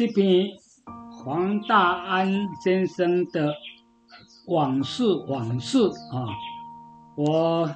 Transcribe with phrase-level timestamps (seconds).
[0.00, 0.48] 这篇
[1.12, 3.54] 黄大安先生的
[4.46, 5.76] 往事往事
[6.10, 6.24] 啊，
[7.18, 7.70] 我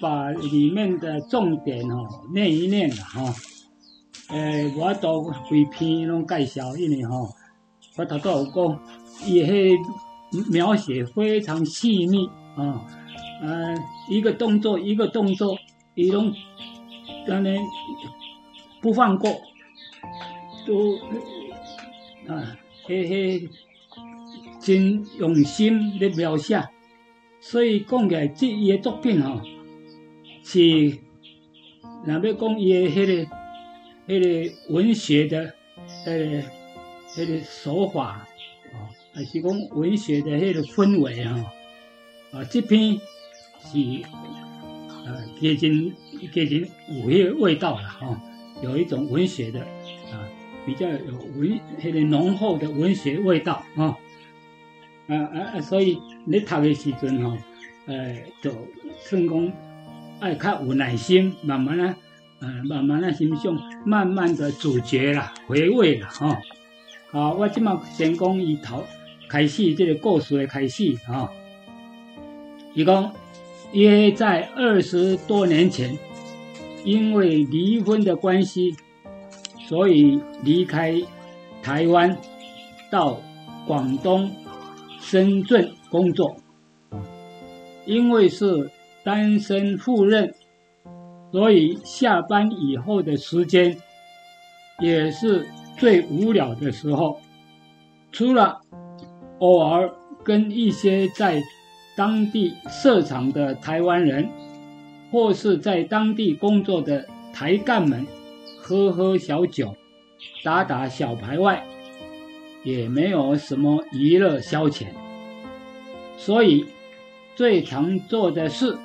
[0.00, 3.32] 把里面的重点哦念一念哈。
[4.30, 7.28] 诶，我都规篇拢介绍，因为吼，
[7.96, 8.80] 我头拄有讲，
[9.24, 9.78] 伊迄
[10.50, 12.26] 描写非常细腻
[12.56, 12.84] 啊，
[13.40, 13.72] 呃，
[14.10, 15.56] 一个动作一个动作，
[15.94, 16.32] 伊拢
[17.24, 17.56] 当然
[18.80, 19.30] 不放过，
[20.66, 20.98] 都
[22.28, 23.48] 啊，嘿嘿，
[24.60, 26.62] 真用心咧描写，
[27.40, 29.40] 所以讲起来，这伊的作品吼，
[30.44, 30.98] 是
[32.04, 33.36] 若要讲伊的迄个。
[34.04, 35.54] 迄个文学的，
[36.04, 36.42] 迄个
[37.14, 38.26] 迄个手法，
[38.72, 41.52] 哦，还是讲文学的迄个氛围啊，
[42.32, 42.98] 啊，这篇
[43.60, 43.78] 是
[45.06, 45.94] 呃接近
[46.32, 48.20] 接近有迄个味道了哈，
[48.60, 49.64] 有一种文学的，
[50.64, 53.96] 比较有文迄个浓厚的文学味道啊，
[55.08, 57.36] 啊啊，所以你读的时阵吼，
[57.86, 58.50] 呃，就
[59.00, 59.52] 算讲
[60.20, 61.96] 爱较有耐心，慢慢啊。
[62.44, 66.36] 呃，慢慢的欣赏，慢慢的咀嚼啦，回味啦，哈。
[67.12, 68.82] 好，我即马先讲伊头
[69.28, 71.30] 开始这个故事的开始啊。
[72.74, 73.12] 伊讲
[73.70, 75.96] 约在二十多年前，
[76.84, 78.74] 因为离婚的关系，
[79.72, 81.00] 所以离开
[81.62, 82.14] 台湾，
[82.90, 83.18] 到
[83.66, 84.30] 广东
[85.00, 86.36] 深圳工作。
[87.86, 88.70] 因为是
[89.02, 90.34] 单身赴任。
[91.32, 93.78] 所以下班以后的时间，
[94.78, 95.46] 也是
[95.78, 97.18] 最无聊的时候。
[98.12, 98.60] 除了
[99.38, 99.90] 偶尔
[100.22, 101.40] 跟一些在
[101.96, 104.28] 当地设厂的台湾人，
[105.10, 108.06] 或是在当地工作的台干们
[108.72, 109.76] 喝喝小酒、
[110.42, 111.62] 打打小牌外，
[112.64, 114.86] 也没有什么娱乐消遣。
[116.16, 116.64] 所以
[117.36, 118.78] 最常做的事，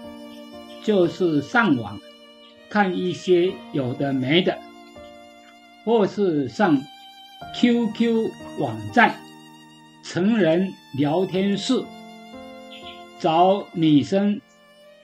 [0.83, 1.97] 就是上网。
[2.69, 4.57] 看一些有的没的，
[5.85, 6.77] 或是上
[7.55, 9.15] QQ 网站、
[10.03, 11.81] 成人聊天室
[13.19, 14.41] 找女生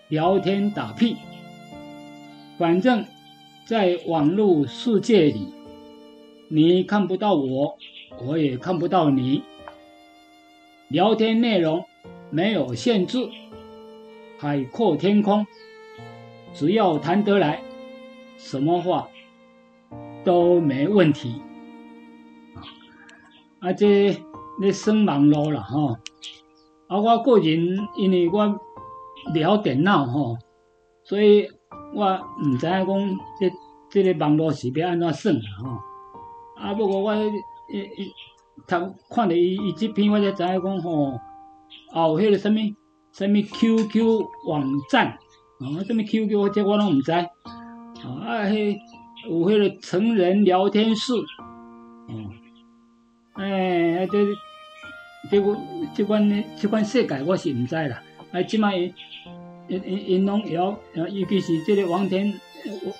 [0.09, 1.15] 聊天打屁。
[2.57, 3.05] 反正，
[3.65, 5.47] 在网络世界里，
[6.49, 7.77] 你看不到我，
[8.27, 9.41] 我也看不到你。
[10.89, 11.85] 聊天内容
[12.29, 13.29] 没有限制，
[14.37, 15.47] 海阔天空。
[16.53, 17.63] 只要谈得来，
[18.37, 19.07] 什么话
[20.25, 21.41] 都没问题。
[23.59, 24.17] 啊，这
[24.61, 25.99] 你算忙碌了哈。
[26.87, 28.59] 啊，我个人因为我
[29.33, 30.37] 聊电脑哈，
[31.05, 31.47] 所以
[31.95, 32.87] 我唔知影讲
[33.39, 33.51] 即
[33.89, 35.77] 即个网络是要安怎算啦吼。
[36.61, 38.13] 啊，不过我一一
[38.67, 41.19] 读看到伊伊这篇，我才知影讲吼，
[41.93, 42.57] 哦，迄个什物
[43.11, 45.17] 什物 QQ 网站。
[45.59, 47.27] 啊，什物 QQ 这我拢唔知，啊，
[48.45, 48.75] 迄
[49.29, 52.29] 有迄个成人聊天室，哦，
[53.33, 54.17] 哎，这
[55.31, 55.57] 这个
[55.93, 58.01] 这款呢，这款世界我是唔知啦。
[58.33, 58.73] 啊，即卖
[59.73, 62.33] 因因因拢要，尤其是这个王天，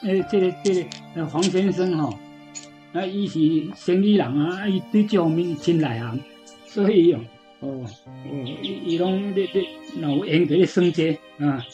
[0.01, 0.73] 呃，这个这
[1.15, 2.17] 个黄先生吼，
[2.93, 3.39] 啊，伊是
[3.75, 6.19] 生意人啊，伊对这方面真内行，
[6.65, 7.19] 所以哦，
[7.59, 7.85] 哦，
[8.61, 9.65] 伊伊拢咧咧，
[9.99, 11.65] 若有闲伫咧算这啊。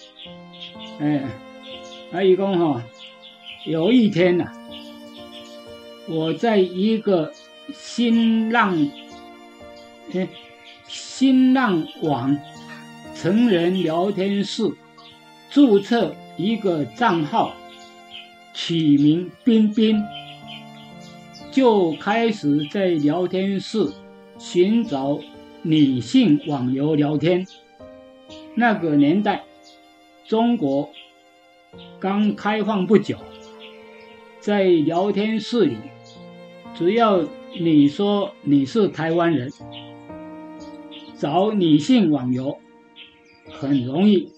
[1.00, 1.24] 哎，
[2.12, 2.84] 阿姨公哈，
[3.66, 4.52] 有一天呐，
[6.08, 7.31] 我在一个
[7.74, 8.76] 新浪，
[10.14, 10.28] 哎，
[10.88, 12.38] 新浪网
[13.16, 14.64] 成人聊天室
[15.50, 17.54] 注册一个账号，
[18.54, 20.04] 取名彬彬，
[21.52, 23.92] 就开始在聊天室
[24.38, 25.20] 寻找
[25.62, 27.46] 女性网友聊天。
[28.56, 29.44] 那个年代。
[30.28, 30.92] 中国
[32.00, 33.18] 刚开放不久，
[34.40, 35.76] 在聊天室里，
[36.76, 37.26] 只要
[37.60, 39.52] 你说你是台湾人，
[41.18, 42.60] 找女性网友
[43.50, 44.31] 很容易，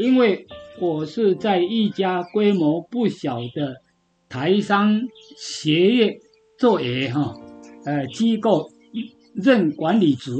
[0.00, 0.46] 因为
[0.80, 3.82] 我是在一家规模不小的
[4.28, 5.02] 台商
[5.36, 6.18] 协业
[6.58, 7.34] 做业哈，
[7.84, 8.70] 呃机构
[9.34, 10.32] 任管理职，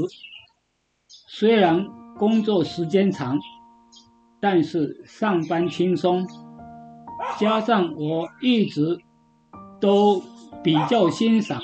[1.27, 1.87] 虽然
[2.17, 3.39] 工作时间长。
[4.43, 6.25] 但是上班轻松，
[7.37, 8.97] 加上我一直
[9.79, 10.19] 都
[10.63, 11.61] 比较欣赏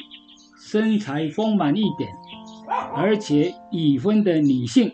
[0.59, 2.07] 身材丰满一点，
[2.93, 4.91] 而且已婚的女性，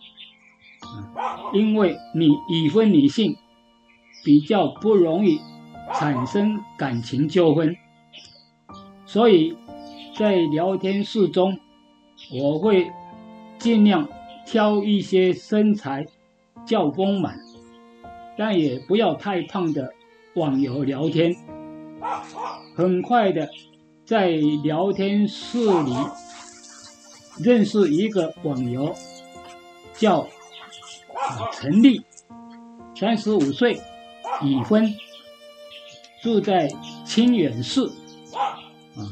[1.53, 3.35] 因为你已婚女性
[4.23, 5.39] 比较不容易
[5.93, 7.75] 产生感情纠纷，
[9.05, 9.55] 所以
[10.17, 11.59] 在聊天室中，
[12.31, 12.91] 我会
[13.59, 14.07] 尽量
[14.45, 16.05] 挑一些身材
[16.65, 17.37] 较丰满，
[18.37, 19.93] 但也不要太胖的
[20.35, 21.35] 网友聊天。
[22.75, 23.49] 很快的，
[24.05, 25.93] 在聊天室里
[27.39, 28.95] 认识一个网友，
[29.93, 30.27] 叫
[31.53, 32.01] 陈丽，
[32.95, 33.79] 三十五岁，
[34.43, 34.93] 已婚，
[36.21, 36.69] 住在
[37.05, 37.81] 清远市。
[38.95, 39.09] 啊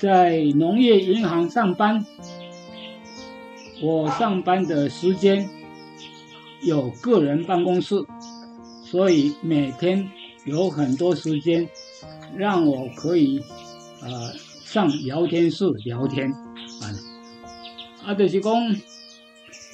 [0.00, 2.06] 在农业银行上班，
[3.82, 5.50] 我上班的时间
[6.62, 7.96] 有个人办公室，
[8.84, 10.08] 所以每天
[10.44, 11.68] 有很多时间
[12.36, 13.42] 让我可以
[14.00, 14.32] 呃
[14.64, 16.84] 上聊天室聊天啊。
[18.06, 18.54] 啊，就是讲，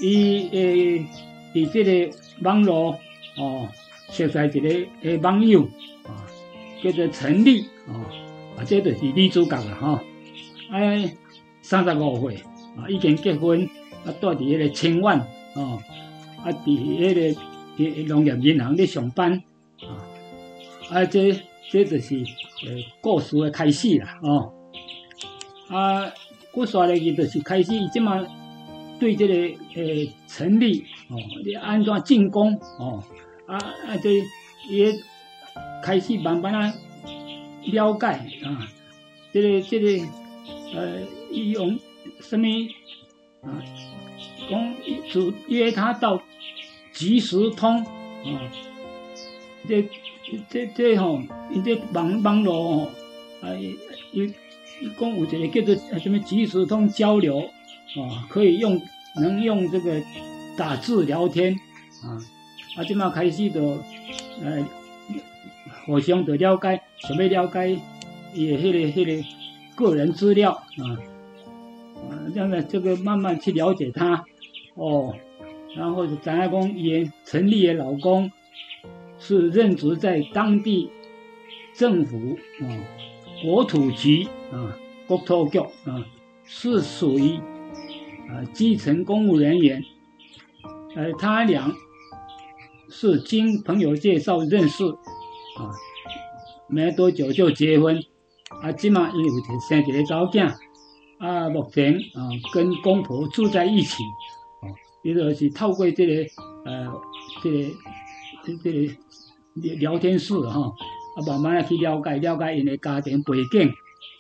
[0.01, 1.07] 伊诶，
[1.55, 2.99] 伫这个网络
[3.37, 3.69] 哦，
[4.11, 4.69] 识在一个
[5.03, 5.63] 诶网友
[6.05, 6.27] 啊，
[6.83, 7.95] 叫做陈丽啊，
[8.59, 10.03] 啊，这就是女主角了哈。
[10.71, 11.15] 哎，
[11.63, 12.37] 三十五岁
[12.77, 13.65] 啊，已经结婚，
[14.05, 15.21] 啊，住伫迄个清苑
[15.55, 15.81] 哦，
[16.43, 17.41] 啊，伫迄个
[17.79, 19.33] 伫农业银行咧上班
[19.81, 20.03] 啊，
[20.91, 21.33] 啊，这
[21.71, 22.17] 这就是
[22.67, 24.53] 诶故事诶开始啦哦，
[25.69, 26.13] 啊，
[26.51, 28.21] 故事咧伊就是开始，即马
[28.99, 29.35] 对这个
[29.75, 33.03] 诶陈立哦，你安怎进攻哦，
[33.47, 34.11] 啊啊，这
[34.69, 34.93] 也
[35.83, 36.75] 开始慢慢啊
[37.67, 38.07] 了解
[38.45, 38.69] 啊，
[39.33, 40.05] 这个这个。
[40.77, 40.99] 呃，
[41.31, 41.79] 用
[42.21, 42.49] 什么
[43.43, 43.63] 啊？
[44.51, 44.75] 讲
[45.09, 46.21] 主约他到
[46.93, 48.51] 即时通啊，
[49.69, 49.89] 这
[50.51, 51.23] 这这吼，
[51.53, 52.91] 因这网网络哦，
[53.41, 53.55] 啊，
[54.11, 54.27] 有
[54.99, 58.83] 讲有一个叫做什么即时通交流啊，可以用
[59.15, 60.03] 能用这个
[60.57, 61.59] 打字聊天
[62.03, 62.19] 啊，
[62.77, 63.61] 啊，这么开始就
[64.43, 64.67] 呃，
[65.87, 67.79] 互相的了解，想要了解
[68.33, 69.25] 也迄个迄个。
[69.77, 70.87] 个人资料啊，
[72.09, 74.25] 啊，这样的这个慢慢去了解他，
[74.77, 75.17] 哦，
[75.75, 78.31] 然后张爱公也陈立的老公
[79.19, 80.93] 是任职在当地
[81.75, 82.71] 政府啊，
[83.43, 84.79] 国土局啊，
[85.09, 86.07] 国土局啊，
[86.45, 87.41] 是属于
[88.29, 89.85] 啊基层公务人员，
[90.97, 91.73] 呃，他俩
[92.89, 95.71] 是经朋友介绍认识啊，
[96.69, 98.01] 没多久就结婚。
[98.63, 99.31] 啊，即嘛因为
[99.69, 100.47] 生一个早囝，
[101.19, 104.03] 啊，目前啊跟公婆住在一起，
[104.63, 104.71] 哦，
[105.03, 106.13] 伊就是透过这个
[106.65, 106.87] 呃，
[107.43, 107.59] 这个
[108.63, 108.95] 这个
[109.81, 113.69] 聊天室哈，啊，慢慢来去了解了解因的家庭背景，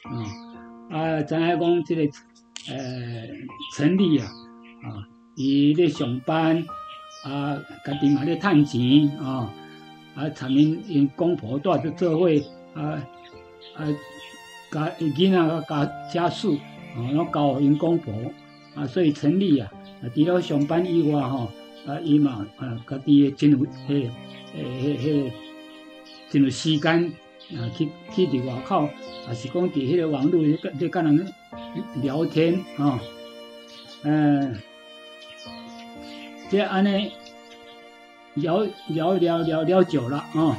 [0.02, 2.02] 啊，啊，知影讲这个
[2.68, 2.76] 呃
[3.76, 4.26] 陈丽啊，
[4.82, 6.64] 啊，伊咧上班，
[7.24, 9.52] 啊，家己嘛咧趁钱，啊，
[10.14, 12.28] 啊，参因因公婆住在做伙，
[12.74, 13.02] 啊，
[13.76, 13.86] 啊。
[14.70, 18.12] 家囡仔个家家事，哦，然后交因公婆，
[18.74, 19.70] 啊，所以陈立啊，
[20.02, 21.48] 啊，除了上班以外，吼，
[21.86, 24.10] 啊，伊嘛，啊，家己诶真有，迄，
[24.52, 25.30] 迄，迄，
[26.28, 27.12] 真有时间，
[27.56, 28.86] 啊，去去伫外口，
[29.28, 31.32] 啊，是讲伫迄个网络咧，咧跟人
[32.02, 32.98] 聊天，啊，
[34.02, 34.56] 嗯，
[36.54, 37.10] 这安尼
[38.34, 40.56] 聊聊聊聊聊久了，啊，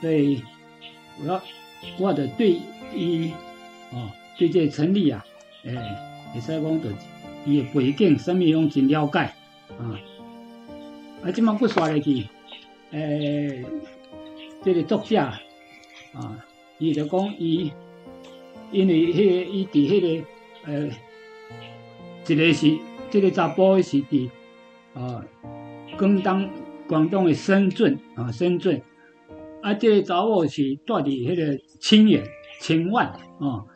[0.00, 0.42] 所以
[1.20, 1.42] 我要
[1.98, 2.58] 我的对。
[2.96, 3.30] 伊
[3.92, 4.08] 哦，
[4.38, 5.22] 对这陈立啊，
[5.64, 5.76] 诶，
[6.32, 6.88] 会使讲着
[7.44, 9.18] 伊的背景，什么拢真了解
[9.78, 10.00] 啊。
[11.22, 12.24] 啊，即马不刷入去，
[12.92, 13.62] 诶，
[14.64, 15.36] 这个作者啊，
[16.78, 17.70] 伊就讲伊，
[18.70, 20.26] 因为迄个伊伫迄个
[20.72, 20.92] 诶，
[22.26, 22.78] 一个是
[23.10, 24.30] 这个查甫是伫
[24.94, 25.24] 啊，
[25.98, 26.48] 广东
[26.88, 28.80] 广东的深圳啊，深圳，
[29.62, 32.24] 啊，这个查某是住伫迄个清远。
[32.60, 33.66] 清万哦，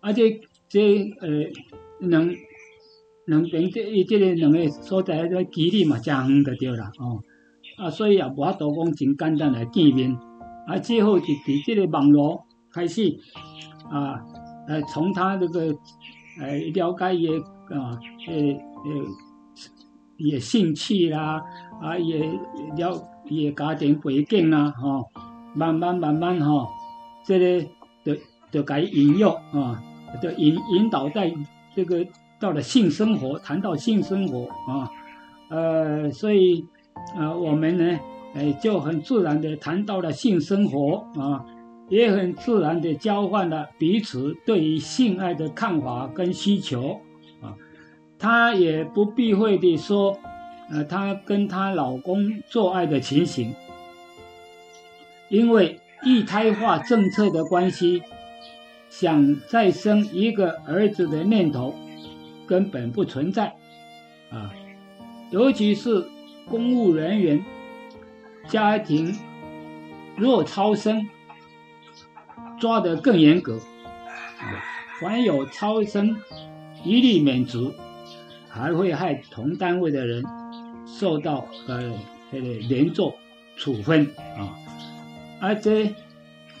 [0.00, 0.80] 啊这这
[1.20, 1.28] 呃，
[1.98, 2.30] 两
[3.24, 7.18] 两边这伊这个两个所在个距离嘛，真远就对啦哦，
[7.78, 10.16] 啊所以也无法度讲真简单来见面，
[10.68, 13.18] 啊最后就伫这个网络开始
[13.90, 14.22] 啊，
[14.68, 15.74] 呃从他这个
[16.38, 17.98] 呃了解伊啊
[18.28, 18.90] 呃呃
[20.18, 21.42] 也兴趣啦，
[21.80, 22.18] 啊也
[22.76, 25.06] 了伊的家庭背景啦，吼，
[25.54, 26.68] 慢慢慢慢吼，
[27.24, 27.66] 这个。
[28.04, 28.14] 就
[28.50, 29.82] 就该引诱啊，
[30.22, 31.30] 就引引导在
[31.74, 32.06] 这个
[32.40, 34.90] 到了性生活，谈到性生活啊，
[35.50, 36.64] 呃，所以
[37.14, 37.98] 啊，我们呢，
[38.34, 41.44] 哎，就很自然的谈到了性生活啊，
[41.90, 46.98] 也很自然的交换了彼此对于性爱的看法跟需求，
[48.18, 50.18] 她也不避讳的说，
[50.70, 53.54] 呃，她跟她老公做爱的情形，
[55.28, 55.80] 因为。
[56.04, 58.04] 一胎化政策的关系，
[58.88, 61.74] 想再生一个儿子的念头
[62.46, 63.56] 根本不存在。
[64.30, 64.54] 啊，
[65.32, 66.06] 尤其是
[66.48, 67.44] 公务人员
[68.46, 69.18] 家庭
[70.14, 71.08] 若超生，
[72.60, 73.56] 抓得更严格。
[73.56, 74.62] 啊，
[75.00, 76.16] 凡有超生
[76.84, 77.72] 一律免职，
[78.58, 80.22] 还会害同单位的人
[80.86, 81.92] 受到呃
[82.30, 83.14] 这个连坐
[83.56, 84.58] 处分啊，
[85.40, 85.86] 而这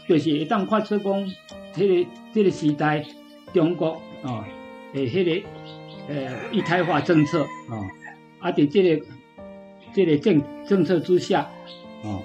[0.08, 1.30] 就是一旦发出讲。
[1.74, 3.04] 这个这个时代，
[3.52, 4.44] 中国啊，
[4.94, 5.48] 诶，迄个
[6.08, 7.78] 呃一胎化政策啊，
[8.40, 9.04] 啊，伫这个
[9.92, 11.42] 这个政政策之下，
[12.02, 12.18] 啊，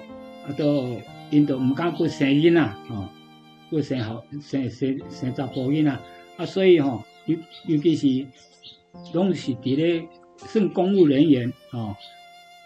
[0.44, 0.98] 啊，都
[1.30, 3.10] 因都唔敢过生囡啊，啊，
[3.70, 6.00] 过生好生生生查甫囡啊，
[6.38, 8.26] 啊，所以吼，尤尤其是
[9.12, 11.96] 拢是伫咧算公务人员，哦，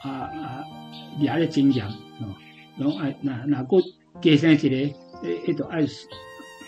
[0.03, 0.65] 啊啊，
[1.19, 2.35] 掠咧真严，哦，
[2.79, 3.81] 拢爱那那过
[4.21, 4.95] 加生一个，诶，
[5.47, 5.87] 迄个爱。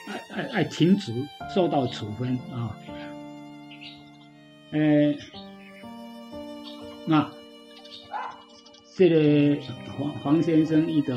[0.09, 1.13] 爱爱爱停职，
[1.55, 2.77] 受到处分啊！
[4.73, 5.15] 呃，
[7.07, 7.31] 那
[8.97, 9.63] 这个
[9.97, 11.15] 黄黄先生伊就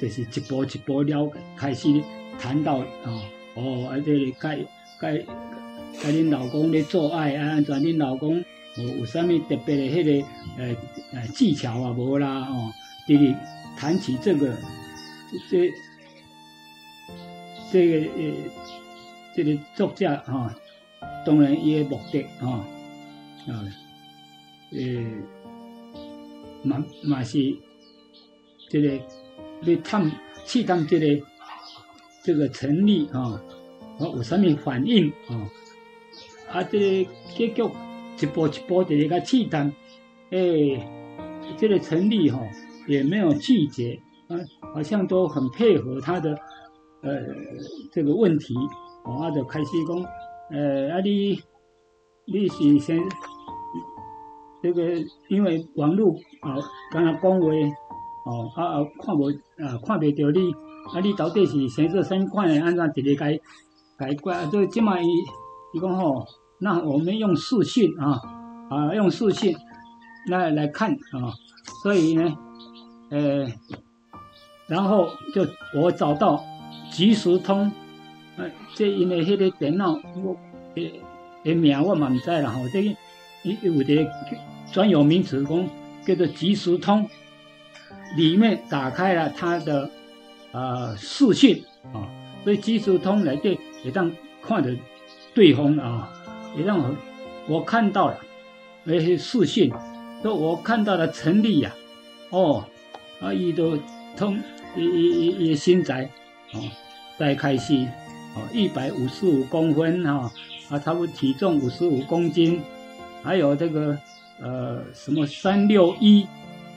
[0.00, 2.02] 就是一步一步了开始
[2.38, 3.20] 谈到啊，
[3.56, 4.58] 哦，啊，这个该
[6.02, 8.44] 该该恁老公咧做爱啊，安怎恁老公
[8.76, 10.26] 有有啥物特别的迄个
[10.58, 10.76] 呃
[11.12, 12.72] 呃技巧啊无啦哦，
[13.08, 13.34] 就是
[13.76, 14.56] 谈起这个
[15.50, 15.70] 这。
[17.72, 18.32] 这个呃，
[19.34, 20.54] 这个作家哈，
[21.26, 22.64] 当然伊个目的哈，
[23.48, 23.64] 啊，
[24.70, 24.78] 呃，
[26.62, 27.38] 嘛嘛是
[28.68, 28.94] 这个
[29.62, 30.08] 要探
[30.46, 31.26] 试探这个
[32.22, 33.42] 这个成立啊，
[33.98, 35.50] 有啥物反应啊？
[36.54, 37.62] 啊，这个结局
[38.20, 39.72] 一步一步的个试探，
[40.30, 40.38] 哎，
[41.58, 42.40] 这个成立哈
[42.86, 44.38] 也没有拒绝，啊，
[44.72, 46.38] 好像都很配合他的。
[47.02, 47.10] 呃，
[47.92, 48.54] 这个问题，
[49.04, 50.02] 哦，就开始讲，
[50.50, 51.38] 呃，啊，你
[52.24, 52.98] 你是先，
[54.62, 54.94] 这个
[55.28, 56.56] 因为网络啊，
[56.90, 57.46] 刚刚讲话，
[58.24, 60.50] 哦，啊啊，看无啊，看袂到你，
[60.94, 62.58] 啊，你到底是先做什款的？
[62.62, 63.38] 按怎直接改
[63.98, 64.32] 改过？
[64.32, 65.06] 啊，这即卖伊
[65.74, 66.24] 伊讲吼，
[66.60, 68.20] 那我们用视讯啊，
[68.70, 69.56] 啊，用视讯
[70.28, 71.32] 来来看啊，
[71.82, 72.36] 所以呢，
[73.10, 73.46] 呃，
[74.66, 75.46] 然后就
[75.80, 76.42] 我找到。
[76.90, 77.72] 即时通，
[78.36, 80.36] 啊，这因为迄个电脑，我
[80.76, 81.00] 诶
[81.42, 82.80] 诶名我嘛毋知啦吼，这
[83.42, 84.06] 伊有的
[84.70, 85.68] 专有名词讲
[86.06, 87.08] 叫做即时通，
[88.16, 89.90] 里面打开了他的
[90.52, 92.06] 啊视讯啊，
[92.44, 94.72] 所以即时通来对也当看着
[95.34, 96.12] 对方啊，
[96.56, 96.96] 也让我
[97.48, 98.18] 我看到了
[98.84, 99.72] 那些视讯，
[100.22, 101.74] 说我看到了陈立呀，
[102.30, 102.64] 哦，
[103.20, 103.78] 啊伊都
[104.16, 104.38] 通
[104.76, 106.10] 伊伊伊伊身材
[106.52, 106.60] 哦。
[107.16, 107.76] 再开始，
[108.34, 110.28] 哦，一百五十五公分哈，
[110.68, 112.60] 啊，差不多体重五十五公斤，
[113.22, 113.96] 还有这个
[114.40, 116.26] 呃什么三六一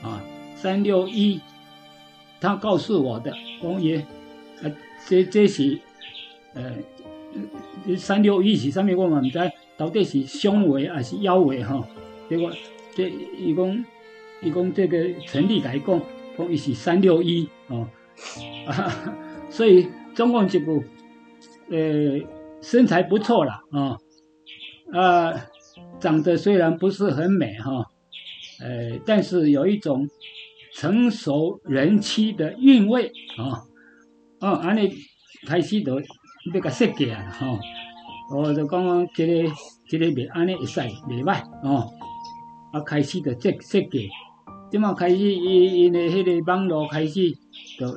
[0.00, 0.22] 啊，
[0.54, 1.40] 三六一，
[2.40, 3.98] 他告诉我的，公爷，
[4.62, 4.70] 啊，
[5.08, 5.80] 这这是
[6.54, 6.72] 呃
[7.96, 9.38] 三六一是上面问我们唔知
[9.78, 11.88] 到底是胸围还是腰围哈，
[12.28, 12.52] 结果
[12.94, 13.82] 这一共
[14.42, 15.98] 一共这个陈立来讲，
[16.36, 17.88] 讲伊是三六一哦，
[18.68, 19.16] 啊，
[19.48, 19.88] 所以。
[20.14, 20.82] 中共这部，
[21.70, 22.18] 呃，
[22.60, 23.96] 身材不错了啊，
[24.92, 25.46] 啊，
[26.00, 27.86] 长得虽然不是很美哈，
[28.60, 30.08] 呃，但是有一种
[30.74, 33.62] 成熟人妻的韵味啊，
[34.40, 34.92] 哦，安尼
[35.46, 37.46] 开始都要个设计啊哈，
[38.30, 39.50] 我就讲讲这个
[39.88, 41.90] 这个袂安尼会使袂歹哦，
[42.72, 44.08] 啊，开始就设设计，
[44.70, 47.30] 即嘛开始因因为迄个网络开始
[47.78, 47.88] 就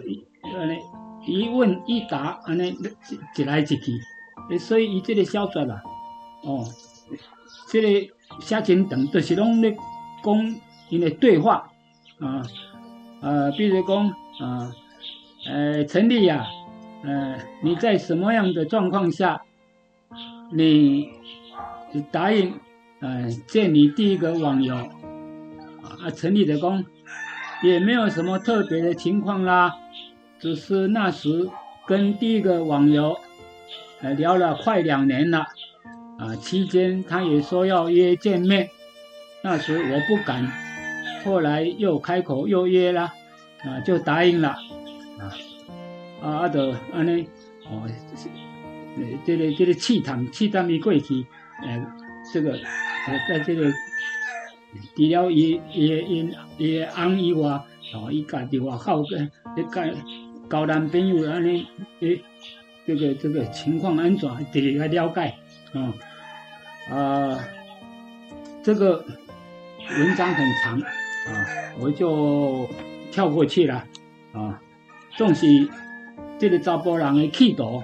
[0.57, 0.77] 安尼。
[1.23, 2.75] 一问一答，安尼
[3.38, 3.77] 一来一去，
[4.57, 5.79] 所以伊这个小说啦，
[6.43, 6.65] 哦，
[7.69, 9.77] 这个写真长，就是拢咧
[10.23, 10.55] 讲
[10.89, 11.69] 因的对话
[12.19, 12.41] 啊，
[13.21, 14.07] 呃，比如讲
[14.39, 14.71] 啊，
[15.45, 16.47] 呃，陈丽呀，
[17.03, 19.43] 呃，你在什么样的状况下，
[20.53, 21.10] 你
[22.12, 22.53] 答应
[23.00, 26.10] 呃见你第一个网友啊？
[26.15, 26.86] 陈丽的工
[27.63, 29.74] 也没有什么特别的情况啦。
[30.39, 31.50] 只是那时
[31.86, 33.17] 跟第一个网友，
[34.01, 35.46] 呃，聊了快两年了，
[36.17, 38.70] 啊，期间他也说要约见面，
[39.43, 40.51] 那时我不敢，
[41.24, 43.13] 后来又开口又约了，
[43.63, 44.50] 啊，就答应了，
[45.20, 45.29] 啊，
[46.24, 47.27] 啊，阿德安尼，
[47.70, 47.88] 哦，
[48.98, 51.25] 呃，这个这个气谈气谈一过去，
[51.63, 51.86] 呃，
[52.33, 53.71] 这个呃，在这个
[54.95, 57.50] 除了伊伊伊伊翁以外，
[57.93, 59.17] 哦，伊家己外口个，
[59.55, 59.95] 一个。
[60.51, 61.65] 交男朋友安尼，
[62.01, 62.21] 诶，
[62.86, 65.33] 这个这个情况安怎，得来了解
[65.71, 65.93] 啊
[66.93, 67.39] 啊，
[68.62, 69.05] 这个
[69.98, 71.48] 文章很长啊，
[71.79, 72.67] 我就
[73.13, 73.81] 跳过去了
[74.33, 74.62] 啊。
[75.15, 75.69] 总是
[76.38, 77.81] 这个查甫人的企图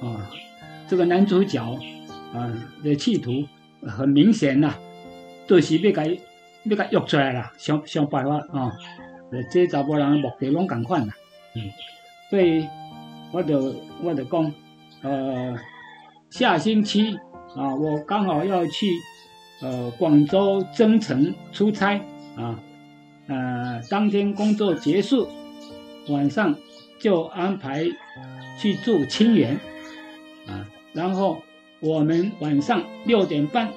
[0.00, 0.30] 啊，
[0.88, 1.62] 这个男主角
[2.34, 2.52] 啊
[2.82, 3.46] 的企图
[3.82, 4.74] 很明显呐，
[5.46, 6.04] 就是要甲
[6.64, 8.72] 要甲约出来啦，想想办法啊。
[9.52, 11.14] 这查甫人的目的拢共款啦，
[11.54, 11.62] 嗯，
[12.28, 12.66] 所以
[13.32, 14.52] 我就我就讲，
[15.02, 15.56] 呃，
[16.30, 17.16] 下星期
[17.54, 18.88] 啊，我刚好要去
[19.62, 22.00] 呃广州增城出差
[22.36, 22.58] 啊，
[23.28, 25.28] 呃，当天工作结束。
[26.08, 26.56] 晚上
[26.98, 27.84] 就安排
[28.58, 29.56] 去住清源，
[30.50, 31.42] 啊，然后
[31.80, 33.72] 我们晚上六点半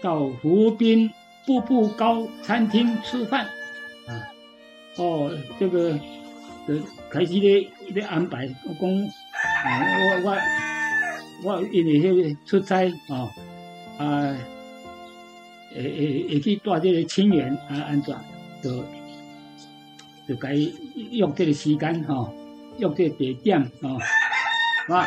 [0.00, 1.10] 到湖滨
[1.46, 3.46] 步步高餐厅吃饭，
[4.06, 4.12] 啊，
[4.96, 5.98] 哦，这个
[6.68, 6.78] 呃
[7.10, 8.90] 开始咧咧安排，我讲，
[9.64, 13.28] 啊，我我我因为迄个出差啊，
[13.98, 14.36] 啊，
[15.74, 18.14] 会会会去带这个清源啊安怎，
[18.62, 18.84] 就。
[20.26, 22.32] 就该约这个时间哈，
[22.78, 23.92] 约这个地点啊，
[24.88, 25.06] 啊，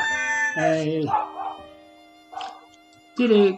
[0.57, 1.05] 诶，
[3.15, 3.57] 这个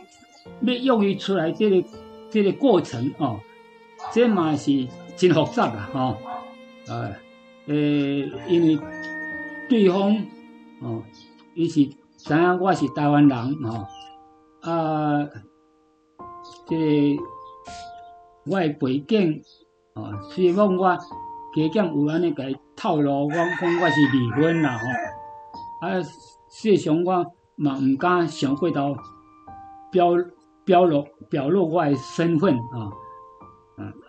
[0.84, 1.88] 要约伊出来，这个
[2.30, 3.40] 这个过程哦，
[4.12, 6.18] 这嘛是真复杂啦哈，
[6.88, 7.16] 呃，
[7.68, 8.80] 诶，因为
[9.70, 10.16] 对方
[10.82, 11.04] 哦，
[11.56, 11.86] 伊是
[12.18, 13.88] 知影我是台湾人哦，
[14.62, 15.26] 啊，
[16.68, 17.24] 这个
[18.46, 19.42] 我的背景
[19.94, 20.98] 哦，希望我。
[21.52, 23.42] 加减有安尼甲伊透露，我讲
[23.82, 26.00] 我是离婚啦吼，啊，
[26.50, 27.26] 实际上我
[27.56, 28.96] 嘛毋敢上过到
[29.92, 30.16] 表
[30.66, 32.92] 表露表露我的身份啊，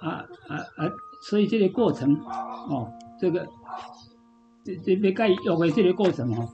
[0.01, 0.89] 啊啊啊，
[1.29, 2.15] 所以这个过程
[2.69, 3.47] 哦，这个
[4.65, 6.49] 这这要甲伊约会这个过程吼，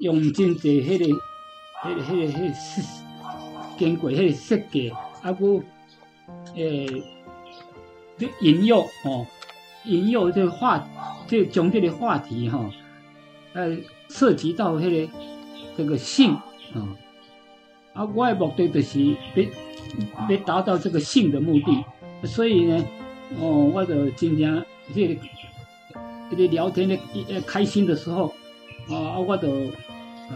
[0.00, 2.54] 用真侪迄个迄个迄个迄个
[3.78, 5.62] 经过迄个设计，啊，佮
[6.54, 7.02] 诶，
[8.40, 9.26] 引诱哦。
[9.86, 10.86] 引诱这个话，
[11.26, 12.70] 这将这个话题哈，
[13.54, 13.74] 呃，
[14.10, 15.12] 涉及到迄个
[15.76, 16.34] 这个性
[16.74, 16.82] 啊，
[17.94, 21.84] 啊，我的目的就是要要达到这个性的目的，
[22.26, 22.84] 所以呢，
[23.38, 24.62] 哦，我就今天
[24.94, 25.22] 这个
[26.30, 28.34] 这个聊天的呃开心的时候
[28.88, 29.48] 啊，我就
[30.28, 30.34] 啊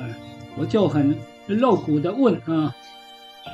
[0.57, 1.17] 我就很
[1.49, 2.75] 露骨的问啊，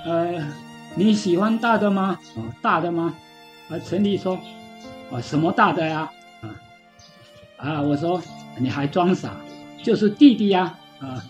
[0.05, 0.47] 呃，
[0.95, 2.19] 你喜欢大的吗？
[2.37, 3.15] 啊，大的吗？
[3.71, 4.39] 啊，陈丽说。
[5.13, 6.09] 啊，什么大的呀？
[6.41, 6.55] 啊
[7.57, 7.83] 啊！
[7.83, 8.23] 我说
[8.61, 9.35] 你还装傻，
[9.83, 10.79] 就是弟弟呀！
[11.01, 11.25] 啊，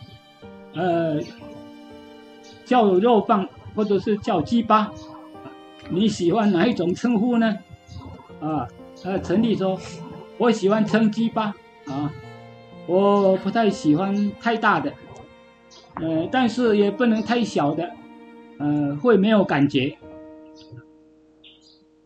[0.75, 1.21] 呃，
[2.65, 4.93] 叫肉棒或者是叫鸡巴，
[5.89, 7.57] 你喜欢哪一种称呼呢？
[8.41, 8.67] 啊，
[9.05, 9.79] 呃，陈丽说，
[10.39, 11.55] 我喜欢称鸡巴
[11.87, 12.13] 啊，
[12.87, 14.93] 我不太喜欢太大的，
[15.95, 17.91] 呃，但是也不能太小的，
[18.59, 19.97] 呃，会没有感觉。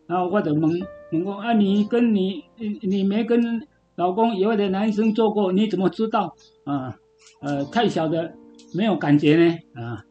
[0.07, 0.85] 然后我就懵。
[1.11, 6.95] 你说啊，你跟你你你没跟老公以外的男生做过，你怎么知道啊？
[7.41, 8.33] 呃，太小的
[8.73, 10.03] 没有感觉呢啊？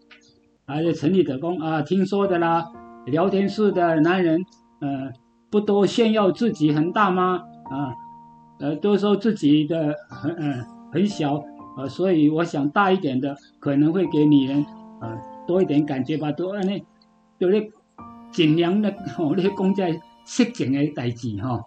[0.67, 2.65] 还是城里的工啊，听说的啦。
[3.07, 4.45] 聊天室的男人，
[4.81, 5.13] 呃，
[5.51, 7.43] 不都炫耀自己很大吗？
[7.71, 7.93] 啊，
[8.61, 11.43] 呃，都说自己的很嗯很小，
[11.77, 14.65] 呃，所以我想大一点的可能会给女人
[15.01, 16.83] 啊多一点感觉吧，都安尼，
[17.39, 17.71] 就咧
[18.33, 20.01] 尽量的哦，咧讲在。
[20.27, 21.63] 色情的代志哈，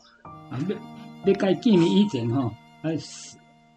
[0.50, 0.58] 啊，
[1.26, 2.52] 你该见面以前吼，
[2.82, 2.90] 啊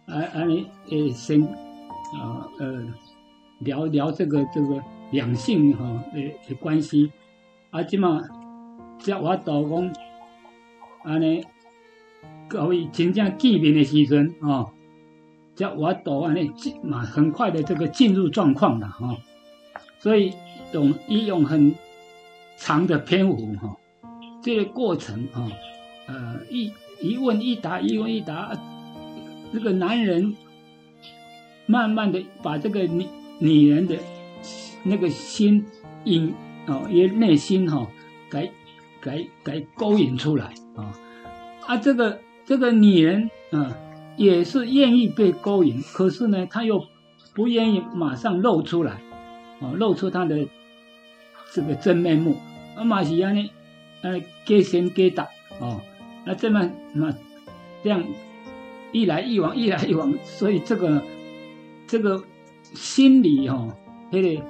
[0.05, 2.85] 啊啊，你诶先啊呃
[3.59, 7.11] 聊聊这个这个两性吼诶诶关系，
[7.69, 8.21] 啊，即嘛
[8.99, 9.93] 只我导讲
[11.03, 11.43] 安尼
[12.47, 14.71] 可以真正见面的时阵吼，
[15.55, 16.51] 只我导安尼
[16.83, 19.17] 嘛很快的这个进入状况了吼，
[19.99, 20.33] 所以
[20.71, 21.75] 用一用很
[22.55, 23.77] 长的篇幅吼。
[24.41, 25.47] 这个过程啊，
[26.07, 28.51] 呃，一一问一答，一问一答，
[29.51, 30.35] 这个男人
[31.65, 33.07] 慢慢的把这个女
[33.39, 33.95] 女人的
[34.83, 35.65] 那个心
[36.05, 36.33] 引
[36.67, 37.87] 哦，也内心哈，
[38.29, 38.51] 给
[39.01, 40.93] 给给勾引出来啊，
[41.65, 43.75] 啊，这个这个女人啊，
[44.15, 46.85] 也是愿意被勾引，可是呢，她又
[47.33, 49.01] 不愿意马上露出来，
[49.59, 50.47] 啊，露出她的
[51.51, 52.37] 这个真面目，
[52.75, 53.49] 啊，马西亚呢？
[54.03, 55.27] 呃，给先给打
[55.59, 55.79] 哦，
[56.25, 57.11] 那这么那
[57.83, 58.03] 这样
[58.91, 61.01] 一来一往，一来一往，所以这个
[61.87, 62.23] 这个
[62.61, 63.73] 心理哦，
[64.11, 64.43] 那个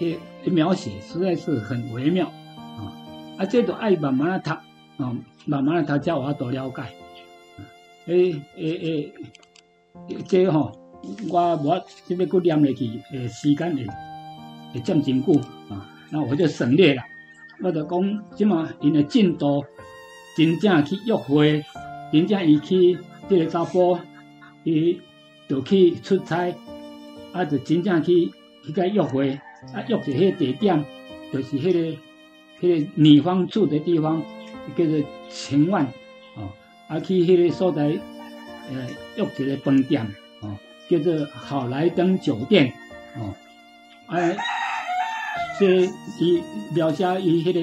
[0.00, 2.92] 诶描写实在是很微妙啊，
[3.38, 4.50] 啊，这都爱慢慢的读
[5.02, 6.82] 啊，慢慢的读，叫我多了解，
[8.06, 9.12] 诶诶诶，
[10.26, 10.72] 这吼
[11.30, 13.86] 我我这边搁念落去，诶，时间会
[14.72, 15.34] 会占真久
[15.68, 17.02] 啊，那我就省略了。
[17.60, 19.64] 我就讲，即马因的进度
[20.38, 21.64] 真正去约会，
[22.12, 22.96] 真正伊去
[23.28, 23.98] 即个查甫，
[24.62, 25.00] 伊
[25.48, 26.54] 就去出差，
[27.32, 28.30] 啊，就真正去
[28.64, 29.32] 去甲约会，
[29.74, 30.84] 啊，约在迄个地点，
[31.32, 31.98] 就是迄个
[32.60, 34.22] 迄个女方住的地方，
[34.76, 34.96] 叫做
[35.28, 35.84] 千万，
[36.36, 36.52] 哦，
[36.86, 37.98] 啊，去迄个所在，
[38.70, 40.06] 呃，约一个饭店，
[40.42, 40.56] 哦。
[40.88, 42.72] 叫做好莱登酒店，
[43.16, 43.34] 哦，
[44.06, 44.36] 哎，
[45.58, 45.84] 这
[46.20, 47.60] 伊描写伊迄个，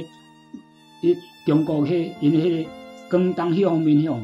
[1.02, 2.70] 伊中国迄因迄个
[3.10, 4.20] 广东迄方面吼，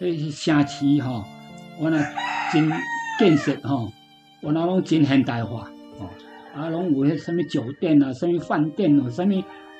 [0.00, 1.24] 迄城市吼，
[1.80, 1.98] 我那
[2.52, 2.70] 真
[3.18, 3.90] 建设吼，
[4.42, 5.68] 我那拢真现代化，
[5.98, 6.10] 哦，
[6.54, 9.34] 啊，拢有迄什么酒店啊，什么饭店哦，什么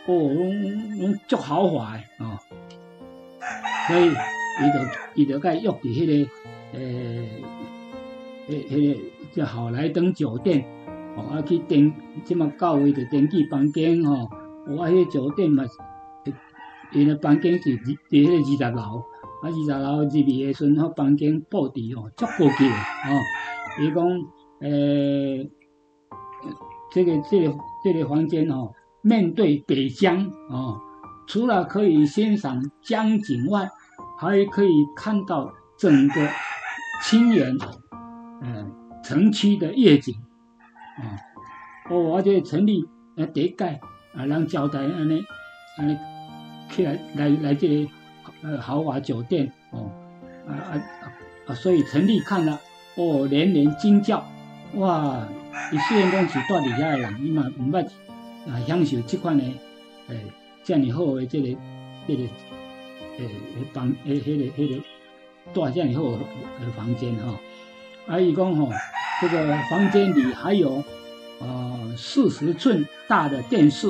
[0.06, 2.38] 哦，拢拢足豪华诶，哦，
[3.86, 6.30] 所以伊就伊就该约伫迄个
[6.78, 7.28] 诶。
[8.48, 9.00] 迄、迄个
[9.34, 10.64] 叫好莱登酒店，
[11.16, 11.92] 哦，啊去订，
[12.24, 14.30] 即么到位就登记房间吼，
[14.68, 15.64] 我迄个酒店嘛，
[16.92, 19.01] 伊个房间是伫迄个二十楼，
[19.42, 23.20] 啊二十楼入去诶时阵，房间布置哦，足高级哦。
[23.81, 24.09] 伊讲，
[24.61, 25.51] 诶，
[26.92, 28.72] 这个、这个、这个房间哦，
[29.03, 30.81] 面对北江哦，
[31.27, 33.68] 除了可以欣赏江景外，
[34.18, 36.14] 还可以看到整个
[37.03, 37.55] 清远。
[38.42, 38.70] 嗯，
[39.03, 40.14] 城区的夜景，
[40.99, 41.16] 啊，
[41.90, 42.85] 哦，而且城里
[43.16, 43.64] 啊，第一届
[44.14, 45.22] 啊，人交代安尼，
[45.79, 45.96] 安尼
[46.70, 47.88] 去来来来这里
[48.42, 49.90] 呃豪华酒店，哦，
[50.46, 50.83] 啊啊
[51.46, 52.61] 啊，所以城里看了，
[52.96, 54.24] 哦，连连惊叫，
[54.74, 55.26] 哇！
[55.72, 57.85] 伊虽然讲是住伫遐的人，伊嘛毋捌
[58.46, 59.42] 啊享受这款的
[60.09, 60.20] 诶，
[60.62, 61.48] 这样好的这个
[62.07, 62.22] 这个
[63.18, 63.29] 诶
[63.72, 64.83] 房诶，迄个迄个
[65.55, 67.35] 住这样好的房间哈。
[68.07, 68.70] 阿姨讲吼，
[69.20, 70.85] 这个房间里还有
[71.40, 73.88] 呃四十寸大的电视，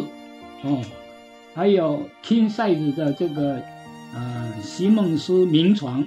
[0.63, 0.83] 哦，
[1.57, 3.61] 还有 king size 的这个
[4.15, 6.03] 呃席梦思名床，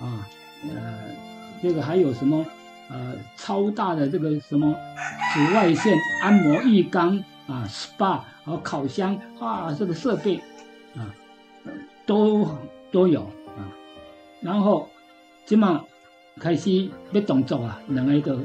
[0.00, 0.26] 啊，
[0.62, 0.94] 呃，
[1.60, 2.46] 这个还有什么
[2.88, 4.74] 呃超大的这个什么
[5.34, 10.36] 紫外线按摩浴缸啊，SPA 和烤箱啊，这个设备
[10.96, 11.12] 啊
[12.06, 12.48] 都
[12.92, 13.22] 都有
[13.58, 13.66] 啊，
[14.40, 14.88] 然后
[15.44, 15.84] 起码。
[16.36, 18.36] 开始要动作啊，两个就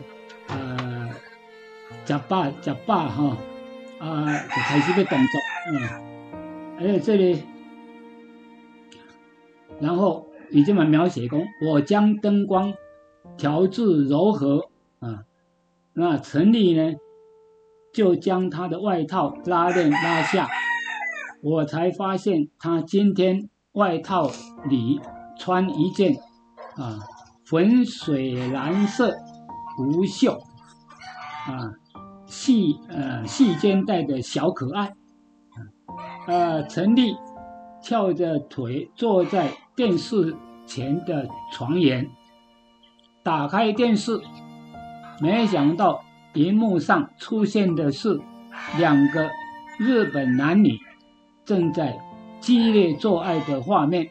[0.47, 1.09] 呃
[2.05, 3.35] 食饱食饱哈，
[3.97, 6.08] 啊就开始要动作，嗯，
[6.79, 7.43] 哎这里，
[9.81, 12.73] 然后你这么描写工，我将灯光
[13.35, 15.25] 调至柔和啊，
[15.91, 16.93] 那陈丽呢
[17.93, 20.47] 就将他的外套拉链拉下，
[21.43, 24.31] 我才发现他今天外套
[24.69, 25.01] 里
[25.37, 26.15] 穿一件
[26.77, 26.99] 啊。
[27.43, 29.11] 粉水蓝色
[29.79, 30.33] 无袖
[31.47, 31.73] 啊，
[32.27, 34.93] 细呃细肩带的小可爱，
[36.27, 37.15] 啊，陈丽
[37.82, 42.10] 翘着腿坐在电视前的床沿，
[43.23, 44.19] 打开电视，
[45.21, 46.03] 没想到
[46.34, 48.19] 荧幕上出现的是
[48.77, 49.29] 两个
[49.79, 50.77] 日本男女
[51.45, 51.97] 正在
[52.39, 54.10] 激烈做爱的画面。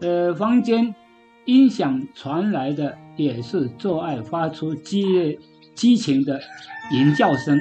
[0.00, 0.94] 呃，房间
[1.44, 5.38] 音响传来的也是做爱发出激烈
[5.74, 6.40] 激情的
[6.92, 7.56] 吟叫声。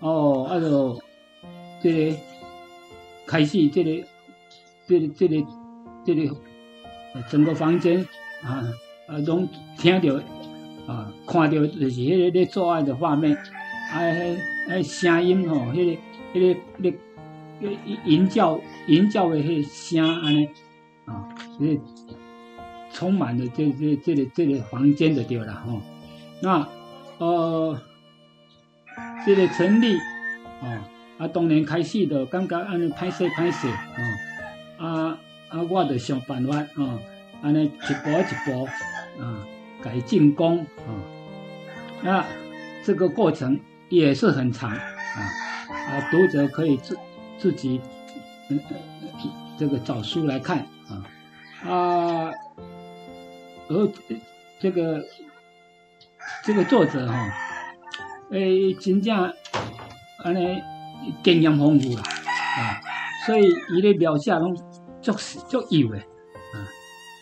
[0.00, 1.00] 哦，啊就
[1.82, 2.16] 这个
[3.26, 4.04] 开始，这个
[4.86, 5.46] 这个这个
[6.04, 6.34] 这个
[7.28, 8.06] 整个房间
[8.42, 8.64] 啊
[9.06, 10.14] 啊，拢听到
[10.86, 13.36] 啊，看到就是迄个咧做爱的画面，
[13.92, 14.00] 啊，
[14.68, 16.00] 迄声音吼，迄个
[16.34, 16.94] 迄个咧。
[17.58, 20.46] 吟吟叫吟叫的迄声安尼
[21.06, 21.26] 啊，
[21.58, 21.80] 是
[22.92, 25.80] 充满了这这这个这个房间的对啦吼。
[26.42, 26.68] 那
[27.16, 27.80] 呃，
[29.26, 29.98] 这个陈立
[30.62, 33.98] 啊，啊当年开始的感觉安尼拍摄拍摄啊，
[34.78, 36.98] 啊啊我就想办法啊，
[37.42, 38.64] 安尼一步一步
[39.20, 39.44] 啊
[39.82, 40.88] 改进攻啊，
[42.02, 42.24] 那
[42.84, 44.78] 这个过程也是很长啊
[45.68, 46.96] 啊，读者可以自。
[47.38, 47.82] 自己，
[49.58, 51.04] 这个找书来看啊
[51.70, 52.32] 啊，
[53.68, 53.92] 而
[54.58, 55.04] 这个
[56.42, 57.30] 这个作者哈，
[58.30, 59.32] 诶，真正
[60.18, 60.62] 安尼
[61.22, 62.80] 经验丰富啦啊，
[63.26, 64.54] 所以伊咧描写拢
[65.00, 65.12] 足
[65.48, 66.66] 足有诶啊。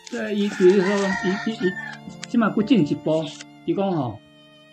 [0.05, 3.23] 这伊比如说，伊伊伊，起码不进一步，
[3.65, 4.19] 伊讲吼，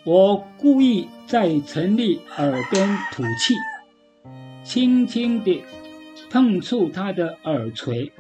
[0.05, 3.55] 我故意在陈立耳边吐气。
[4.65, 5.65] 轻轻地
[6.31, 8.13] 碰触他的耳垂，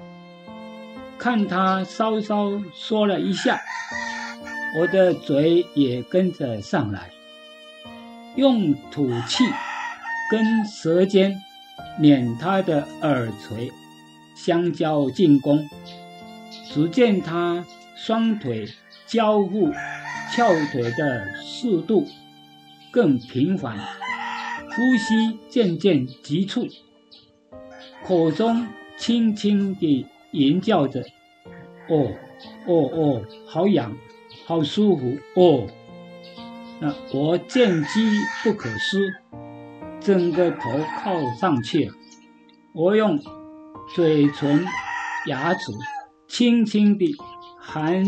[1.16, 3.60] 看他稍稍缩了一下，
[4.78, 7.10] 我的嘴也跟着上来，
[8.36, 9.44] 用吐气
[10.30, 11.40] 跟舌尖
[11.98, 13.70] 碾他的耳垂，
[14.34, 15.68] 相交进攻。
[16.70, 17.64] 只见他
[17.96, 18.66] 双腿
[19.06, 19.70] 交互
[20.34, 22.06] 翘腿的速度
[22.90, 23.78] 更频繁，
[24.70, 26.66] 呼吸渐渐急促，
[28.04, 28.66] 口中
[28.96, 30.06] 轻轻地。
[30.34, 31.02] 吟叫着，
[31.90, 32.08] 哦，
[32.66, 33.94] 哦哦，好痒，
[34.46, 35.66] 好舒服哦。
[37.12, 39.14] 我见机不可失，
[40.00, 40.70] 整个头
[41.02, 41.92] 靠上去。
[42.74, 43.18] 我用
[43.94, 44.64] 嘴唇、
[45.26, 45.72] 牙齿
[46.28, 47.14] 轻轻地
[47.58, 48.04] 含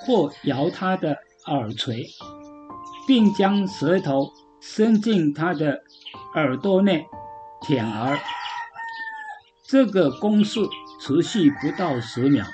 [0.00, 2.06] 或摇他的耳垂，
[3.06, 5.82] 并将舌头伸进他的
[6.34, 7.06] 耳朵内
[7.60, 8.18] 舔耳。
[9.64, 10.60] 这个公式。
[11.02, 12.44] 持续不到十秒，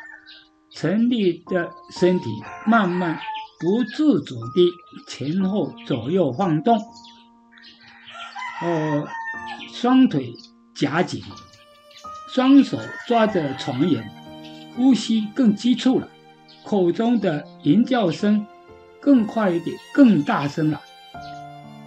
[0.70, 2.30] 陈丽的身体
[2.64, 3.18] 慢慢
[3.58, 4.70] 不自主地
[5.06, 6.78] 前后左右晃动，
[8.62, 9.06] 呃，
[9.72, 10.34] 双腿
[10.74, 11.22] 夹紧，
[12.34, 14.10] 双手抓着床沿，
[14.76, 16.08] 呼吸更急促了，
[16.64, 18.46] 口中的吟叫声
[19.00, 20.80] 更快一点，更大声了。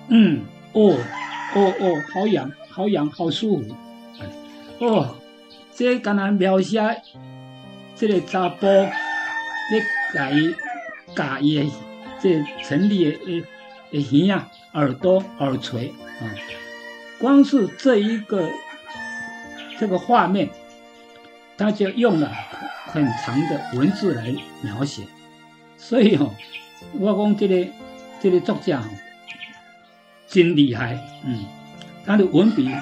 [0.08, 0.42] 嗯，
[0.74, 0.96] 哦，
[1.56, 3.76] 哦哦，好痒，好痒，好舒服，
[4.80, 5.16] 哦。
[5.72, 6.82] 这刚才描写
[7.96, 8.92] 这个查甫咧，
[10.14, 10.54] 甲伊
[11.16, 11.72] 夹伊的
[12.22, 13.44] 这陈立的
[13.92, 16.24] 的耳啊、耳朵、耳垂啊，
[17.20, 18.50] 光是这一个
[19.80, 20.50] 这个画面，
[21.58, 22.32] 他就用了
[22.86, 25.04] 很长的文字来描写。
[25.78, 26.34] 所以哦，
[26.94, 27.72] 我讲这个
[28.22, 28.90] 这个作家哦
[30.28, 31.46] 真厉害，嗯，
[32.06, 32.82] 他的文笔啊，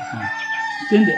[0.89, 1.11] 真的。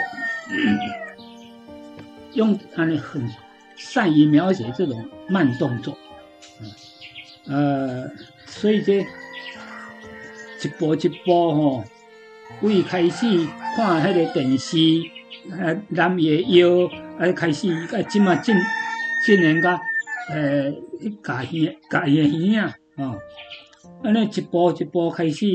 [2.34, 3.28] 用他的很
[3.76, 4.72] 善于描写。
[4.76, 5.96] 这种慢动作，
[6.60, 6.70] 嗯
[7.46, 8.08] 呃，
[8.46, 11.84] 所以这一步一步吼，
[12.62, 13.26] 为开始
[13.76, 14.76] 看迄个电视，
[15.50, 16.86] 呃，男爷腰，
[17.18, 18.54] 啊，开始啊，即嘛进
[19.24, 19.80] 进人家，
[20.30, 20.70] 呃，
[21.22, 23.18] 夹耳夹耳耳啊，哦，
[24.02, 25.46] 安尼一步一步开始，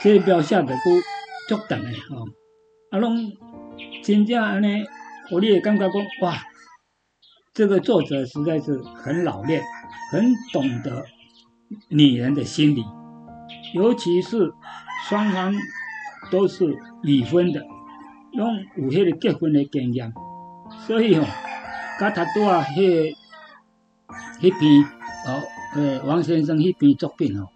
[0.00, 0.74] 这描写着够
[1.48, 2.26] 足长的吼，
[2.90, 3.32] 啊，拢
[4.02, 4.84] 真正安尼。
[5.30, 6.38] 我也感觉讲，哇，
[7.52, 9.62] 这个作者实在是很老练，
[10.10, 11.04] 很懂得
[11.88, 12.84] 女人的心理，
[13.74, 14.52] 尤其是
[15.08, 15.54] 双方
[16.30, 17.62] 都是已婚的，
[18.32, 20.12] 拢有迄个结婚的经验，
[20.86, 21.24] 所以哦，
[21.98, 23.14] 甲他拄啊迄
[24.40, 24.82] 迄篇
[25.26, 25.42] 哦，
[25.76, 27.48] 呃，王先生迄篇作品哦，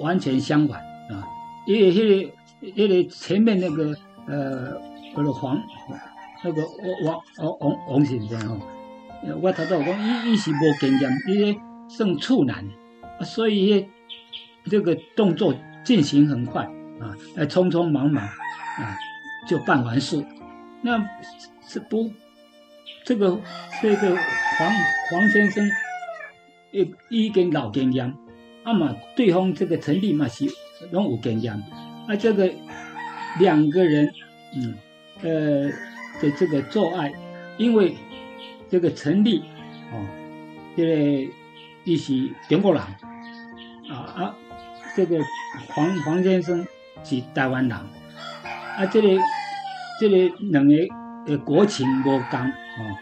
[0.00, 1.28] 完全相反啊，
[1.66, 3.96] 因为迄个迄个前面那个
[4.26, 4.80] 呃，
[5.16, 5.60] 那个黄。
[6.42, 6.62] 那个
[7.04, 8.58] 王王王王先生
[9.22, 11.56] 吼，我头头讲，伊伊是无经验，伊咧
[11.88, 12.64] 算处男，
[13.22, 13.88] 所以
[14.64, 15.54] 这个动作
[15.84, 16.64] 进行很快
[17.00, 18.96] 啊，匆匆忙忙啊
[19.48, 20.24] 就办完事。
[20.82, 21.02] 那
[21.66, 22.10] 是不
[23.04, 23.40] 这个
[23.82, 24.72] 这个黄
[25.10, 25.70] 黄先生，
[26.72, 28.14] 一一根老经验，
[28.64, 30.46] 啊嘛对方这个陈立嘛是
[30.90, 31.54] 拢有经验，
[32.08, 32.50] 啊这个
[33.38, 34.12] 两个人，
[34.56, 34.74] 嗯
[35.22, 35.72] 呃。
[36.20, 37.14] 的这个做爱，
[37.56, 37.94] 因为
[38.70, 39.40] 这个陈立
[39.92, 40.06] 哦，
[40.76, 41.32] 这个
[41.84, 44.36] 一是中国人啊啊，
[44.94, 45.18] 这个
[45.68, 46.64] 黄黄先生
[47.02, 49.08] 是台湾人啊，这个
[50.00, 50.74] 这个两个
[51.26, 52.96] 的国情无共哦，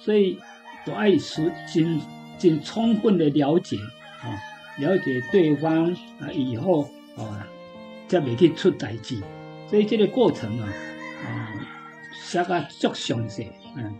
[0.00, 0.38] 所以
[0.84, 2.00] 都爱是尽
[2.36, 3.76] 尽充分的了解
[4.22, 4.34] 啊，
[4.78, 5.86] 了解对方
[6.20, 6.82] 啊以后
[7.16, 7.46] 啊，
[8.08, 9.22] 才未去出代志，
[9.68, 10.68] 所以这个过程啊
[11.24, 11.54] 啊。
[12.14, 13.94] 写个足详细，嗯，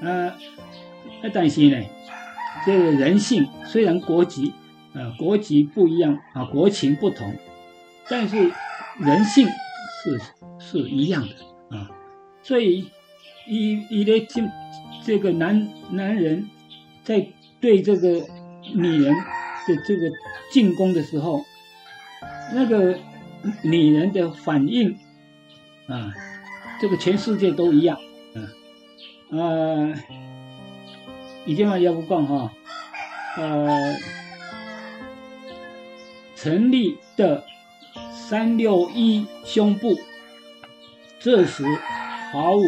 [0.00, 0.36] 啊，
[1.32, 1.84] 但是呢，
[2.64, 4.52] 这个人性虽然国籍，
[4.94, 7.34] 呃，国籍不一样啊，国情不同，
[8.08, 8.52] 但是
[8.98, 10.20] 人性是
[10.58, 11.90] 是一样的啊。
[12.42, 12.90] 所以，
[13.46, 14.48] 一一的进
[15.04, 16.48] 这个男男人
[17.04, 17.26] 在
[17.60, 18.24] 对这个
[18.74, 20.10] 女人的这个
[20.52, 21.44] 进攻的时候，
[22.54, 22.98] 那个
[23.62, 24.96] 女人的反应
[25.88, 26.14] 啊。
[26.80, 27.98] 这个全世界都一样，
[29.30, 29.94] 呃，
[31.44, 32.52] 已经嘛要不讲哈，
[33.36, 33.96] 呃，
[36.34, 37.44] 陈立的
[38.14, 39.94] 三六一胸部，
[41.20, 41.64] 这时
[42.32, 42.62] 毫无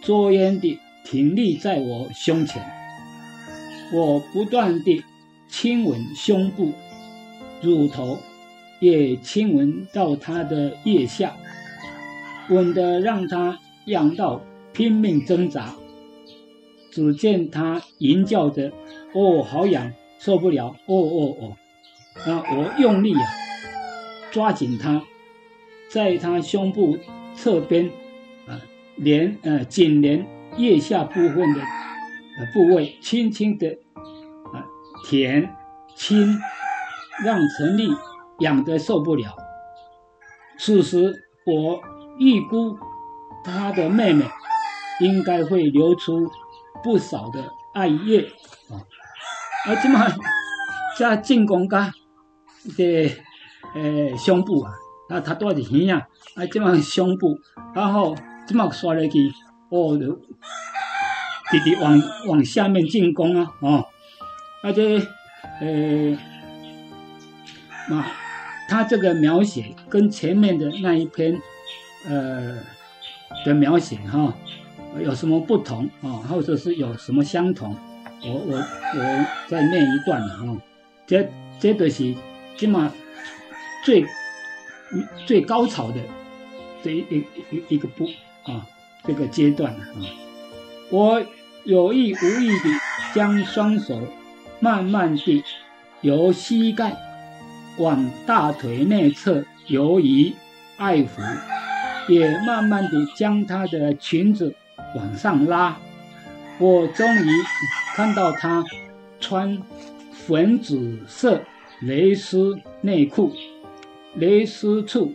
[0.00, 2.62] 作烟地挺立在我胸前，
[3.92, 5.04] 我不断地
[5.48, 6.72] 亲吻胸部，
[7.62, 8.18] 乳头
[8.80, 11.34] 也亲吻到他的腋下。
[12.50, 14.42] 吻得让他痒到
[14.74, 15.74] 拼命挣扎，
[16.94, 18.70] 只见他吟叫着
[19.14, 20.76] ：“哦，好痒，受不了！
[20.86, 21.56] 哦哦哦！”
[22.24, 23.20] 那我用力啊，
[24.30, 25.02] 抓紧他，
[25.90, 26.96] 在他胸部
[27.34, 27.90] 侧边
[28.46, 28.62] 啊，
[28.94, 30.24] 连呃颈连
[30.56, 33.76] 腋下部分的呃部位，轻轻的
[34.52, 34.62] 啊
[35.04, 35.52] 舔
[35.96, 36.38] 亲，
[37.24, 37.88] 让陈丽
[38.38, 39.34] 痒得受不了。
[40.60, 41.12] 此时
[41.44, 41.82] 我
[42.20, 42.78] 预估
[43.44, 44.24] 他的妹妹
[45.00, 46.30] 应该会流出
[46.84, 47.42] 不少的
[47.72, 48.20] 艾叶
[48.70, 48.78] 啊，
[49.66, 50.06] 而今嘛
[50.96, 51.90] 在进攻噶。
[52.76, 53.06] 这
[53.74, 54.72] 呃胸部啊，
[55.08, 57.36] 啊他多是耳啊，啊这嘛胸部，
[57.74, 58.16] 然后
[58.46, 59.30] 这么刷下去，
[59.68, 59.98] 哦，
[61.50, 63.86] 直直往往下面进攻啊，哦，
[64.62, 64.98] 而且
[65.60, 66.16] 诶，
[67.90, 68.02] 那
[68.68, 71.38] 他这个描写跟前面的那一篇
[72.08, 72.56] 呃
[73.44, 74.32] 的描写哈，
[75.02, 77.76] 有什么不同啊，或者是有什么相同？
[78.22, 80.56] 我我我再念一段啊，
[81.06, 81.28] 这
[81.58, 82.14] 这都是。
[82.56, 82.88] 起码
[83.84, 84.06] 最
[85.26, 85.96] 最高潮的
[86.84, 88.08] 这一一一一个步
[88.44, 88.64] 啊，
[89.02, 89.90] 这个阶段啊，
[90.88, 91.20] 我
[91.64, 92.70] 有意无意的
[93.12, 94.00] 将双手
[94.60, 95.42] 慢慢地
[96.02, 96.96] 由膝盖
[97.78, 100.36] 往大腿内侧游移
[100.76, 101.08] 爱抚，
[102.08, 104.54] 也慢慢地将她的裙子
[104.94, 105.76] 往上拉。
[106.58, 107.28] 我终于
[107.94, 108.64] 看到他
[109.20, 109.62] 穿
[110.12, 111.42] 粉紫色。
[111.80, 113.32] 蕾丝内裤，
[114.14, 115.14] 蕾丝处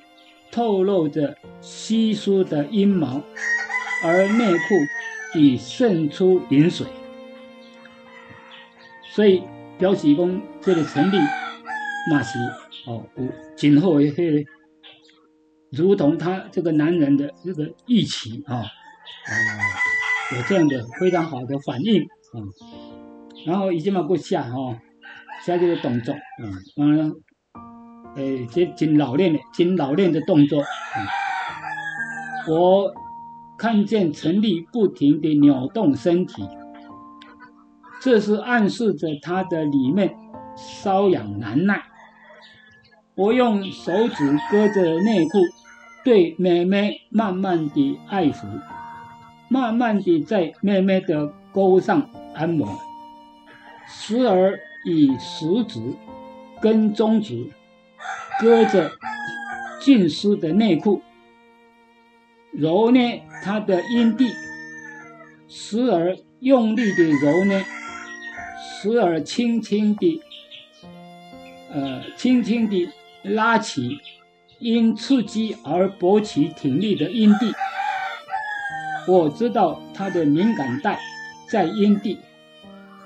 [0.52, 3.24] 透露着稀疏的阴毛，
[4.04, 6.86] 而内裤已渗出饮水，
[9.16, 9.42] 所以
[9.80, 11.18] 表示讲这个成立，
[12.12, 12.38] 那是
[12.86, 13.04] 哦，
[13.56, 14.46] 今后也会
[15.72, 18.64] 如同他这个男人的这个预期啊，
[19.26, 22.38] 啊有这样的非常好的反应啊，
[23.46, 24.80] 然后已经嘛不下哈。
[25.42, 27.16] 下这个动作，嗯，嗯，
[28.18, 30.62] 诶，这挺老练的，挺老练的动作。
[32.50, 32.94] 我
[33.58, 36.46] 看见陈丽不停地扭动身体，
[38.02, 40.14] 这是暗示着她的里面
[40.84, 41.84] 瘙痒难耐。
[43.16, 45.40] 我用手指搁着内裤，
[46.04, 48.46] 对妹妹慢慢地爱抚，
[49.50, 52.80] 慢慢地在妹妹的沟上按摩，
[53.88, 54.60] 时而。
[54.86, 55.78] 以食指
[56.62, 57.52] 跟中指
[58.40, 58.90] 隔着
[59.82, 61.02] 浸湿的内裤，
[62.54, 64.30] 揉捏他的阴蒂，
[65.50, 67.66] 时而用力的揉捏，
[68.82, 70.22] 时而轻轻地，
[71.70, 72.90] 呃，轻轻地
[73.22, 74.00] 拉起
[74.60, 77.52] 因刺激而勃起挺立的阴蒂。
[79.10, 81.00] 我知道他的敏感带
[81.50, 82.20] 在阴蒂，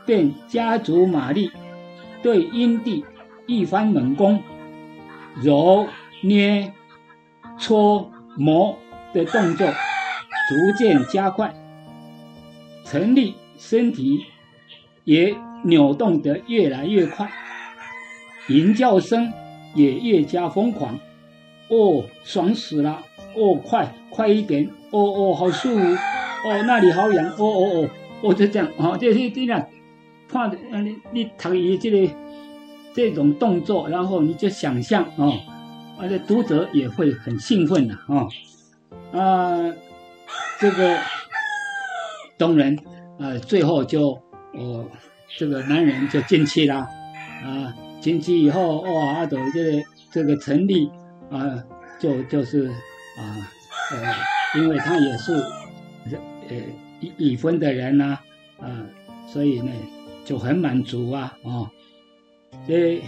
[0.06, 1.50] 便加足马力。
[2.22, 3.06] 对阴蒂
[3.48, 4.42] 一番猛攻，
[5.42, 5.88] 揉、
[6.22, 6.74] 捏、
[7.58, 8.78] 搓、磨
[9.14, 11.54] 的动作逐渐加快，
[12.86, 14.26] 陈立身体
[15.06, 17.32] 也扭动得越来越快，
[18.48, 19.32] 吟叫声
[19.74, 21.00] 也越加疯狂。
[21.70, 23.04] 哦，爽死了！
[23.36, 24.70] 哦，快快一点！
[24.92, 25.80] 哦哦，好舒服！
[25.80, 27.26] 哦，那里好痒！
[27.32, 27.90] 哦哦哦，
[28.22, 29.68] 哦就这样啊，这是这样。
[30.28, 30.52] 看，
[30.84, 32.14] 你你读伊这个
[32.94, 35.34] 这种动作，然后你就想象哦，
[36.00, 38.28] 而且读者也会很兴奋的哦。
[39.12, 39.74] 啊，
[40.60, 40.98] 这个
[42.38, 42.76] 当然，
[43.20, 44.20] 呃，最后就
[44.54, 44.86] 哦，
[45.38, 50.90] 这个男人就进去了啊，进去以后哇，阿斗这个这个成立
[51.30, 51.64] 啊，
[52.00, 52.72] 就就是
[53.18, 53.52] 啊，
[53.92, 54.16] 呃，
[54.60, 55.34] 因为他也是
[56.50, 56.56] 呃
[57.00, 58.18] 已已婚的人呐，
[58.60, 58.86] 啊，
[59.28, 59.72] 所以呢。
[60.26, 61.38] 就很满足啊！
[61.44, 61.70] 哦，
[62.66, 63.02] 这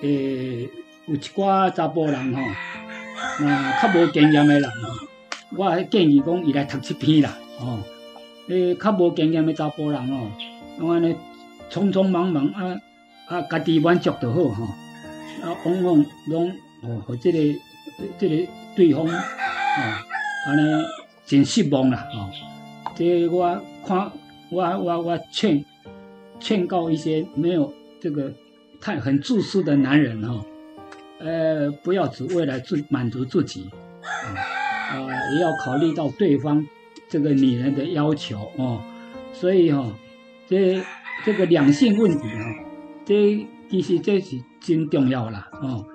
[0.00, 0.68] 诶，
[1.06, 2.42] 有一寡查甫人吼，
[3.38, 5.06] 那较无经验的人吼，
[5.56, 7.78] 我建议讲伊来读这篇啦，哦，
[8.48, 10.28] 诶，较无经验的查甫人哦，
[10.92, 11.14] 安尼
[11.70, 12.80] 匆匆忙忙啊
[13.28, 14.64] 啊，家己满足就好吼，
[15.44, 16.50] 啊，往往拢
[16.82, 17.38] 哦，和这个
[18.18, 19.12] 这个对方哦，
[20.46, 20.84] 安尼
[21.24, 22.30] 真失望啦，哦，
[22.96, 24.10] 这我看
[24.50, 25.64] 我我我劝。
[26.44, 28.32] 劝告一些没有这个
[28.80, 30.44] 太很自私的男人哈，
[31.20, 33.70] 呃，不要只为了自满足自己，
[34.02, 34.98] 啊，
[35.34, 36.66] 也要考虑到对方
[37.08, 38.82] 这个女人的要求哦。
[39.32, 39.86] 所以哈，
[40.48, 40.82] 这
[41.24, 42.64] 这个两性问题哈，
[43.04, 45.86] 这其实这是真重要啦哦。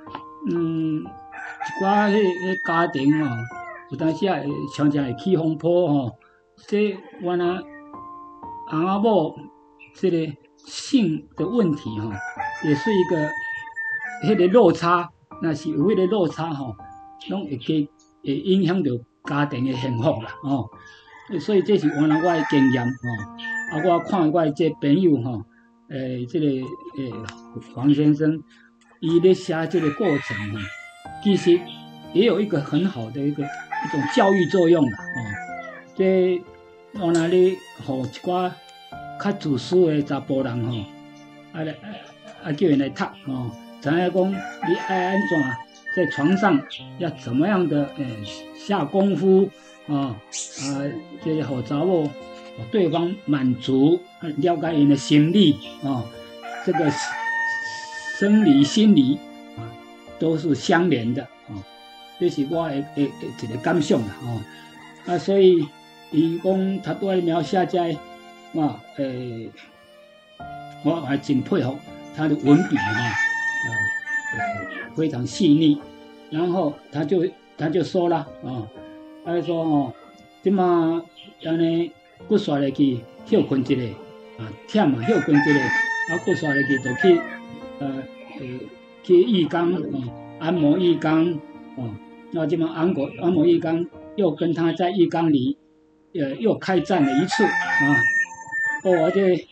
[0.50, 1.04] 嗯，
[1.68, 3.38] 一寡迄迄家庭哦，
[3.92, 6.14] 有当时也常常会起风波哦。
[6.68, 7.60] 这我呢。
[8.70, 9.34] 阿某
[9.96, 10.18] 这个
[10.58, 12.12] 性的问题哈，
[12.66, 13.30] 也是一个
[14.26, 15.10] 迄个落差，
[15.42, 16.76] 那是有迄个落差吼，
[17.30, 17.88] 拢会给
[18.22, 18.92] 会影响到
[19.24, 20.68] 家庭的幸福啦哦。
[21.40, 25.42] 所以这是原来我的经验吼，啊，我看我这朋友吼，
[25.88, 27.14] 诶，这个诶
[27.74, 28.38] 黄先生，
[29.00, 30.60] 伊咧写这个过程吼，
[31.24, 31.60] 其实
[32.14, 35.20] 也有一个很好的一个一种教育作用啦哦。
[35.96, 36.42] 这
[36.94, 37.56] 原来咧，
[37.86, 38.52] 互一寡
[39.22, 40.78] 较自私的查甫人吼，
[41.54, 41.76] 啊来
[42.44, 43.52] 啊叫人来读吼，
[43.82, 45.38] 知影讲你爱安怎
[45.96, 46.62] 在床上
[47.00, 48.06] 要怎么样的诶
[48.56, 49.50] 下功夫。
[49.88, 50.20] 啊
[50.60, 50.84] 啊，
[51.24, 52.10] 这个好查某，
[52.70, 56.04] 对方满足，了解人的心理啊，
[56.66, 56.92] 这个
[58.20, 59.18] 生理、心理，
[60.20, 61.56] 都是相连的啊。
[62.20, 63.12] 这是我诶诶
[63.42, 64.46] 一个感想啊。
[65.06, 65.66] 啊，所以
[66.12, 67.96] 伊讲他都爱描写在，
[68.54, 69.50] 哇诶，
[70.84, 71.78] 我还真佩服
[72.16, 73.68] 他的文笔啊啊，
[74.96, 75.82] 非常细腻。
[76.30, 77.26] 然后他就
[77.58, 78.68] 他就说了啊。
[79.24, 79.94] 啊，说哦，
[80.42, 81.02] 即马
[81.46, 81.92] 安尼
[82.28, 87.22] 骨刷入去休困一下，啊，忝嘛休困一下，啊，骨刷入去就去
[87.80, 88.04] 呃
[88.40, 88.46] 呃
[89.08, 90.04] 去浴缸哦，
[90.38, 91.32] 按摩浴缸
[91.78, 91.90] 哦，
[92.32, 93.86] 那这么按摩按摩浴缸
[94.18, 95.58] 又跟他在浴缸里
[96.14, 97.96] 呃又开战了一次啊，
[98.84, 99.48] 哦，这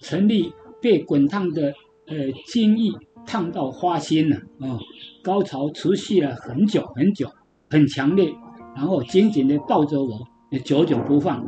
[0.00, 1.74] 陈丽被滚烫的
[2.06, 2.92] 呃精液
[3.26, 4.78] 烫到花心了啊，
[5.24, 7.28] 高潮持续了很久很久，
[7.68, 8.32] 很强烈。
[8.76, 10.28] 然后紧紧的抱着我，
[10.62, 11.44] 久久不放。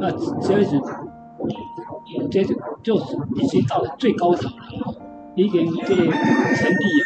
[0.00, 0.10] 那
[0.40, 0.80] 这是，
[2.30, 5.09] 这是就是已经到了最高潮了。
[5.40, 7.00] 已经这个成立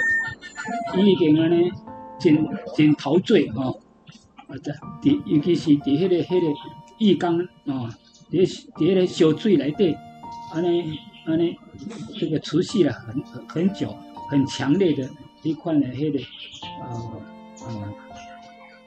[0.90, 1.70] 啊，已经安尼
[2.18, 2.36] 真
[2.76, 3.70] 真陶醉啊！
[4.48, 4.74] 啊，在
[5.24, 6.46] 尤其是伫迄个迄个
[6.98, 7.88] 浴缸啊，
[8.32, 9.96] 伫伫迄个烧水内底，
[10.52, 11.56] 安尼安尼
[12.18, 13.94] 这个持续了很很很久，
[14.28, 15.08] 很强烈的
[15.42, 16.18] 一款的迄个
[16.82, 16.90] 啊
[17.66, 17.94] 啊。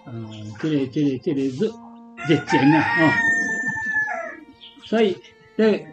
[0.10, 1.68] 嗯，这个、这个、这个热
[2.28, 3.12] 热情啊，哦，
[4.86, 5.18] 所以
[5.58, 5.86] 这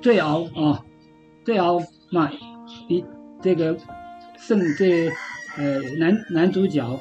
[0.00, 0.84] 最后啊，
[1.44, 2.30] 最后嘛，
[2.88, 3.04] 一
[3.40, 3.76] 这个
[4.36, 5.08] 胜这
[5.56, 7.00] 呃男男主角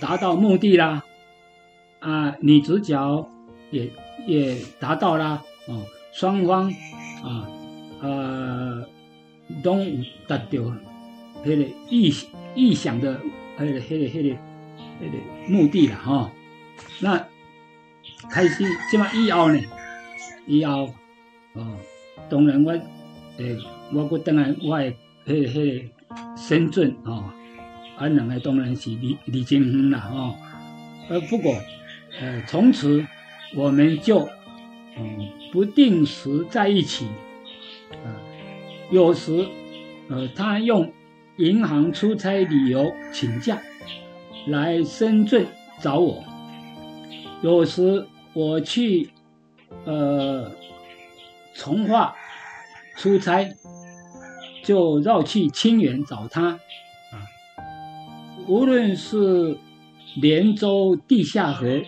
[0.00, 1.02] 达到目的啦，
[2.00, 3.28] 啊，女主角
[3.70, 3.90] 也
[4.26, 5.82] 也达到啦，哦，
[6.12, 6.70] 双方
[7.22, 7.48] 啊
[8.02, 8.84] 呃
[9.62, 9.78] 都
[10.26, 10.58] 达到
[11.44, 12.12] 那个意
[12.54, 13.18] 意想的
[13.56, 14.36] 那个那个那个。
[15.00, 15.18] 迄个
[15.48, 16.30] 目的啦，吼，
[17.00, 17.26] 那
[18.30, 19.60] 开始即马以后呢，
[20.46, 20.88] 以后
[21.54, 21.76] 哦，
[22.30, 22.70] 当然我
[23.38, 23.58] 诶，
[23.92, 25.84] 我搁等来我诶，迄迄
[26.36, 27.24] 深圳哦，
[27.96, 30.34] 啊，两个当然是离离真远啦，吼，
[31.08, 31.54] 呃，不过
[32.20, 33.04] 呃，从此
[33.54, 34.28] 我们就
[34.96, 37.06] 嗯不定时在一起，
[38.04, 38.08] 啊，
[38.90, 39.46] 有时
[40.08, 40.92] 呃，他用
[41.36, 43.60] 银行出差旅游请假。
[44.46, 45.46] 来深圳
[45.80, 46.22] 找我，
[47.40, 49.08] 有时我去
[49.86, 50.52] 呃
[51.54, 52.14] 从化
[52.98, 53.48] 出差，
[54.64, 56.58] 就绕去清远找他啊。
[58.48, 59.56] 无论是
[60.20, 61.82] 连州地下河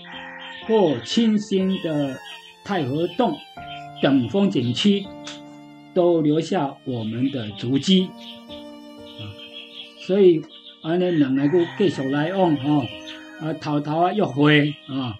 [0.68, 2.18] 或清新的
[2.64, 3.36] 太和洞
[4.00, 5.04] 等风景区，
[5.92, 8.08] 都留下我们的足迹
[9.02, 9.22] 啊。
[10.06, 10.42] 所以。
[10.82, 12.84] 安尼两个佫继续来往吼，
[13.40, 15.18] 啊，偷偷啊约会啊，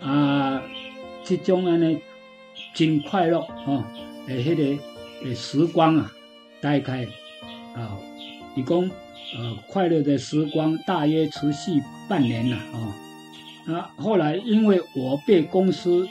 [0.00, 0.62] 啊，
[1.22, 1.98] 即种安尼
[2.72, 3.84] 真快乐吼，
[4.26, 4.62] 诶，迄个
[5.26, 6.10] 诶时光啊，
[6.64, 7.06] 大概
[7.74, 7.98] 啊，
[8.56, 8.88] 一共
[9.36, 12.96] 呃快乐的时光大约持续半年了啊，
[13.66, 16.08] 那，后来因为我被公司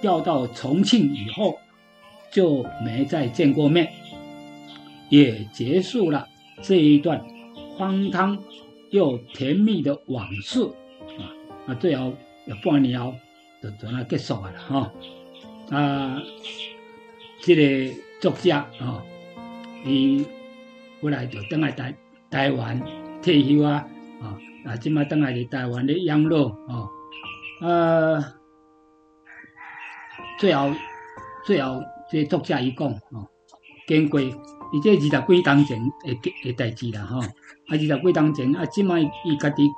[0.00, 1.58] 调到重庆以后，
[2.30, 3.90] 就没再见过面，
[5.08, 6.28] 也结束了
[6.62, 7.20] 这一段。
[7.76, 8.38] 荒唐
[8.90, 10.62] 又甜蜜的往事
[11.18, 11.34] 啊！
[11.66, 12.14] 那，最后
[12.46, 13.12] 要半年后
[13.60, 14.92] 就就那结束了哈。
[15.70, 16.22] 啊，
[17.42, 19.04] 这个作家啊，
[19.86, 20.26] 伊
[21.00, 21.94] 后来就等来台
[22.30, 22.82] 台湾
[23.22, 23.86] 退休啊，
[24.20, 26.88] 啊，啊，即马等来伫台湾的养老啊。
[30.38, 30.70] 最后
[31.46, 31.80] 最后
[32.10, 33.24] 这作者伊讲啊，
[33.86, 34.34] 经过伊
[34.82, 37.20] 这二十几当前的的代志啦吼。
[37.20, 37.28] 啊，
[37.68, 39.68] 二十几当前，啊，即摆伊家己，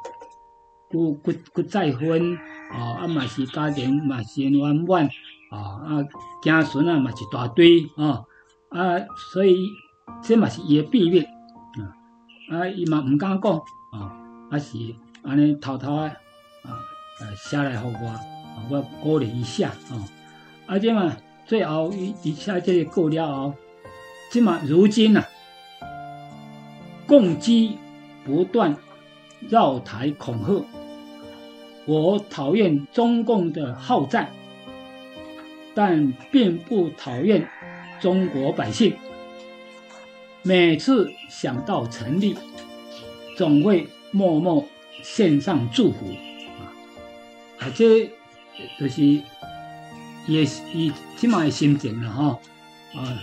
[0.91, 2.37] 骨骨骨再婚，
[2.71, 5.09] 啊，啊嘛是家庭嘛是圆满，
[5.51, 5.57] 啊
[5.87, 6.03] 啊，
[6.43, 8.25] 子孙啊嘛是大堆，啊
[8.69, 8.99] 啊，
[9.33, 9.57] 所以
[10.23, 11.95] 这嘛是伊的秘密，啊
[12.51, 13.53] 啊，伊嘛毋敢讲，
[13.93, 14.13] 啊，
[14.51, 14.77] 啊是
[15.23, 16.11] 安尼偷偷啊，
[16.65, 18.21] 啊写来互我，啊
[18.71, 19.93] 我鼓励一下，啊，
[20.67, 23.55] 啊即嘛最后一一下这个过了后，
[24.31, 25.25] 即嘛如今呐，
[27.07, 27.79] 共机
[28.25, 28.77] 不断
[29.49, 30.65] 绕台恐吓，
[31.87, 34.29] 我讨厌中共的好战，
[35.75, 37.49] 但并不讨厌
[38.01, 38.95] 中国百姓。
[40.43, 42.37] 每次想到成立，
[43.37, 44.65] 总会默默
[45.03, 46.07] 献上祝福
[46.59, 46.63] 啊！
[47.59, 48.11] 啊，这
[48.79, 49.03] 就是
[50.27, 52.39] 也以起码的心情了哈
[52.95, 53.23] 啊！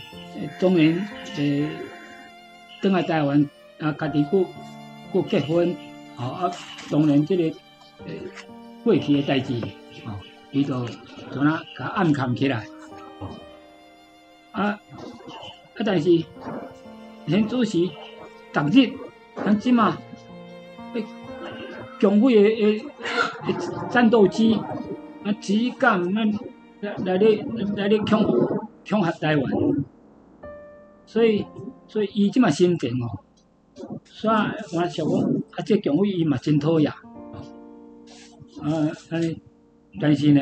[0.59, 1.07] 当然，
[1.37, 1.69] 呃，
[2.81, 3.49] 等下台湾
[3.79, 4.45] 啊，家己过
[5.11, 5.75] 过结婚
[6.17, 6.51] 啊啊，
[6.91, 7.57] 当然这个
[8.05, 8.13] 呃
[8.83, 9.53] 过去的代志
[10.05, 10.19] 啊，
[10.51, 10.85] 伊就
[11.33, 12.65] 就那甲暗藏起来
[13.19, 13.23] 啊
[14.51, 14.79] 啊，
[15.83, 16.09] 但是
[17.25, 17.91] 连主席
[18.53, 18.93] 逐日
[19.35, 19.97] 咱即嘛，
[21.99, 22.85] 强飞的诶
[23.89, 24.55] 战斗机
[25.23, 26.31] 啊，只敢咱
[26.81, 27.45] 来来咧
[27.75, 28.23] 来咧恐
[28.87, 29.45] 恐吓台湾，
[31.05, 31.45] 所以
[31.87, 33.19] 所以伊即嘛心情哦，
[34.03, 34.35] 所以
[34.75, 35.19] 我想讲
[35.51, 36.91] 啊，这强飞伊嘛真讨厌，
[38.61, 39.41] 啊安尼，
[39.99, 40.41] 但是呢，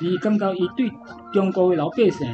[0.00, 0.90] 伊感觉伊对
[1.32, 2.26] 中国的老百姓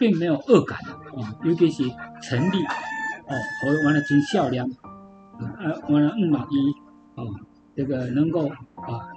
[0.00, 0.78] 并没有恶感
[1.14, 1.82] 啊，尤其是
[2.22, 6.74] 成立哦，和完了真笑脸，啊完了唔满意
[7.16, 7.28] 哦，
[7.76, 9.12] 这个能够啊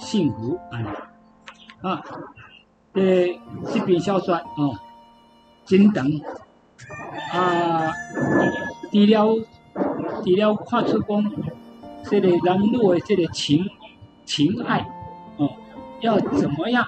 [0.00, 0.82] 幸福啊。
[1.82, 2.02] 啊，
[2.94, 3.38] 诶，
[3.72, 4.76] 这篇小说哦，
[5.64, 6.04] 真长
[7.32, 7.92] 啊。
[8.90, 9.46] 除了
[10.24, 11.32] 除了看出讲，
[12.02, 13.64] 这个人女的这个情
[14.24, 14.80] 情爱
[15.36, 15.50] 哦，
[16.00, 16.84] 要怎么样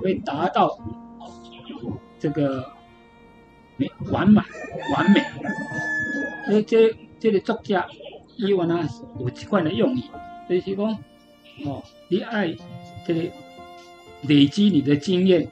[0.00, 0.76] 会达到
[2.24, 2.72] 这个
[4.10, 4.42] 完满
[4.94, 5.22] 完美？
[6.46, 7.86] 所以这这个作家
[8.36, 8.88] 伊原来
[9.20, 10.04] 有一款的用意，
[10.48, 10.86] 就是讲
[11.66, 12.54] 哦，你爱
[13.06, 13.30] 这个。
[14.26, 15.46] 累积你的经验，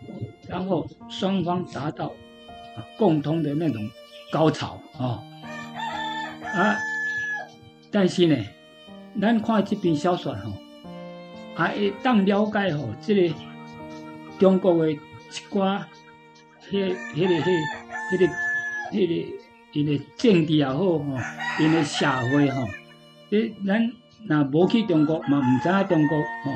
[0.48, 2.10] 然后双方达到
[2.96, 3.86] 共通的那种
[4.32, 5.22] 高潮啊
[6.54, 6.78] 啊！
[7.90, 8.34] 但是呢，
[9.20, 10.52] 咱看这篇小说吼，
[11.54, 13.34] 会当了解吼，这个
[14.38, 14.98] 中国的一
[15.50, 15.82] 寡，
[16.72, 17.38] 迄、迄个、迄、
[18.10, 18.26] 迄个、
[18.92, 19.12] 迄个、
[19.72, 21.04] 迄个政治也好吼，
[21.60, 22.66] 因个社会吼，
[23.30, 23.92] 诶，咱
[24.26, 26.52] 若无去中国嘛，唔知影中国吼，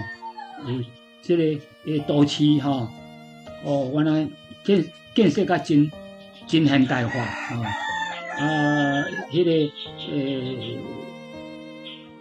[0.67, 0.85] 诶。
[1.23, 1.43] 这个
[1.87, 2.87] 诶，都市吼，
[3.65, 4.29] 哦，原来
[4.63, 5.91] 建建设甲真
[6.47, 7.75] 真现代化啊，
[8.39, 10.79] 啊，迄个诶，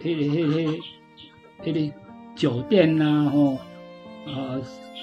[0.02, 0.56] 迄个、迄个、
[1.64, 1.94] 迄个
[2.34, 3.54] 酒店呐，吼，
[4.26, 4.58] 啊，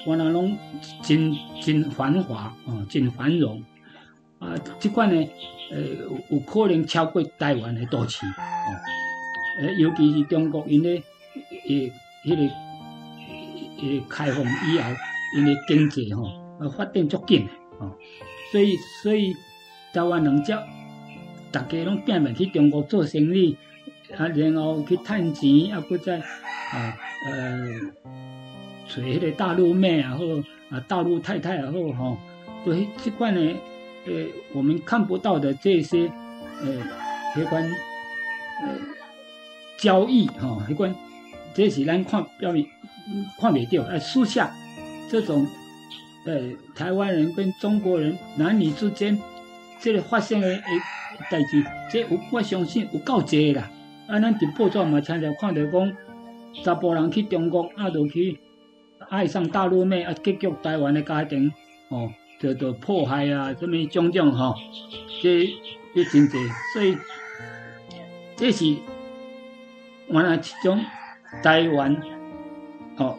[0.06, 0.56] 原来拢
[1.02, 3.62] 真真繁华啊，真繁荣
[4.38, 5.28] 啊，即款呢，
[5.70, 5.80] 呃，
[6.30, 8.70] 有可能超过台湾的都市哦，
[9.60, 11.02] 诶，尤其是中国因咧，
[11.66, 11.90] 迄
[12.36, 12.54] 个。
[13.76, 14.90] 诶，开放以后，
[15.36, 16.22] 因为经济吼，
[16.60, 17.46] 呃，发展足紧
[17.78, 17.90] 吼，
[18.50, 19.34] 所以所以
[19.92, 20.52] 台湾人只
[21.50, 23.58] 大家拢拼命去中国做生意，
[24.16, 26.96] 啊，然后去趁钱，啊，搁再啊
[27.26, 27.68] 呃
[28.94, 30.18] 找迄个大陆妹也好，
[30.70, 32.18] 啊，大陆太太也好吼，
[32.64, 33.54] 对这款呢，
[34.06, 34.12] 呃，
[34.52, 36.10] 我们看不到的这些
[36.60, 36.82] 呃，
[37.34, 38.68] 迄款呃
[39.78, 40.94] 交易吼，迄款
[41.54, 42.66] 这是咱看表面。
[43.38, 44.50] 看袂到，哎，私下
[45.10, 45.46] 这种，
[46.24, 46.40] 呃，
[46.74, 49.20] 台湾人跟中国人男女之间，
[49.78, 50.62] 这个发生的诶
[51.30, 53.70] 代志，这有我相信有够济啦。
[54.06, 55.92] 啊，咱伫报纸嘛常常看到讲，
[56.64, 58.40] 查甫人去中国啊，就去
[59.08, 61.52] 爱上大陆妹啊，结局台湾的家庭
[61.88, 64.54] 哦，就就迫害啊，什么种种吼，
[65.22, 65.48] 这
[65.94, 66.38] 这真济，
[66.72, 66.96] 所以
[68.36, 68.76] 这是
[70.08, 70.80] 原来一种
[71.42, 72.00] 台湾。
[72.96, 73.18] 哦，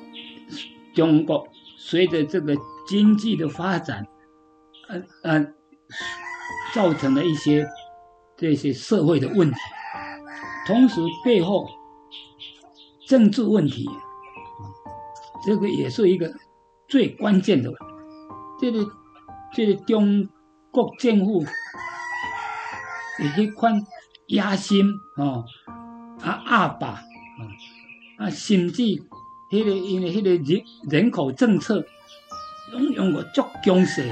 [0.93, 1.45] 中国
[1.77, 2.55] 随着这个
[2.87, 4.07] 经济的发展，
[4.87, 5.53] 呃呃，
[6.73, 7.67] 造成了一些
[8.37, 9.57] 这些社会的问题，
[10.65, 11.67] 同时背后
[13.05, 13.85] 政治问题，
[15.45, 16.33] 这个也是一个
[16.87, 17.71] 最关键的。
[18.59, 18.85] 这个
[19.53, 20.27] 这个中
[20.71, 21.45] 国政府
[23.19, 23.85] 有些款
[24.27, 24.85] 野心
[25.17, 25.43] 啊
[26.21, 27.01] 啊阿爸啊
[28.17, 28.83] 啊，甚至。
[29.51, 31.85] 迄个因为迄个人人口政策，
[32.73, 34.09] 拢用个足强势的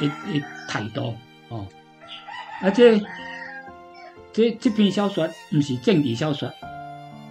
[0.00, 1.14] 的的态度
[1.48, 1.64] 哦，
[2.60, 3.00] 而且
[4.32, 6.52] 这这篇小说毋是政治小说，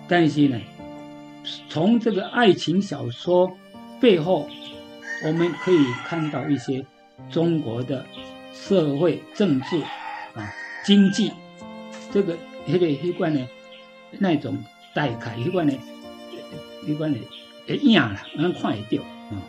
[0.08, 0.58] 但是呢，
[1.70, 3.52] 从这个爱情小说
[4.00, 4.50] 背后，
[5.26, 6.86] 我们可以看到一些
[7.32, 8.06] 中国的
[8.54, 9.80] 社会政治
[10.34, 11.32] 啊经济
[12.12, 12.34] 这个
[12.68, 13.48] 迄个迄款呢
[14.20, 14.58] 那种
[14.94, 15.74] 代开迄款呢。
[16.88, 17.20] 一般的
[17.68, 19.42] 会影啦，咱看会到啊，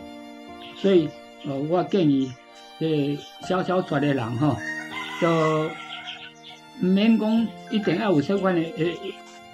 [0.80, 1.07] 所以
[1.44, 2.32] 呃，我建议
[2.80, 3.14] 这
[3.47, 4.57] 小小说的人吼，
[5.20, 5.68] 就
[6.80, 8.97] 毋免讲一定要有相关的诶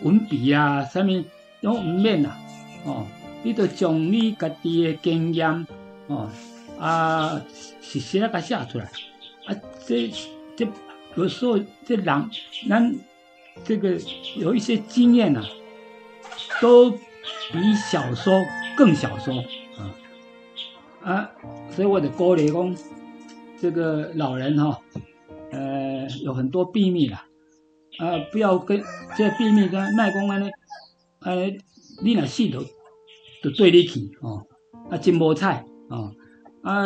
[0.03, 1.25] 文笔啊，啥物
[1.63, 2.39] 拢毋免啦，
[2.85, 3.07] 哦，
[3.43, 5.67] 你着将你家己的经验，
[6.09, 6.29] 哦，
[6.79, 7.41] 啊，
[7.81, 8.85] 实实啊，甲写出来，
[9.47, 9.57] 啊，
[9.87, 10.11] 这
[10.57, 10.67] 这
[11.17, 12.31] 有时候这人，
[12.69, 12.95] 咱
[13.65, 13.99] 这个
[14.37, 15.43] 有一些经验呐，
[16.61, 18.41] 都比小说
[18.77, 19.35] 更小说
[19.79, 21.31] 啊，啊，
[21.71, 22.77] 所以我的鼓励讲，
[23.61, 24.81] 这个老人哈，
[25.53, 27.25] 呃，有很多秘密啦。
[27.99, 28.83] 啊，不要跟
[29.17, 30.41] 这秘密跟卖讲安
[31.25, 31.33] 啊，
[32.03, 32.61] 你若死着，
[33.43, 34.45] 就对你去哦，
[34.91, 36.13] 啊，真无彩哦，
[36.63, 36.85] 啊，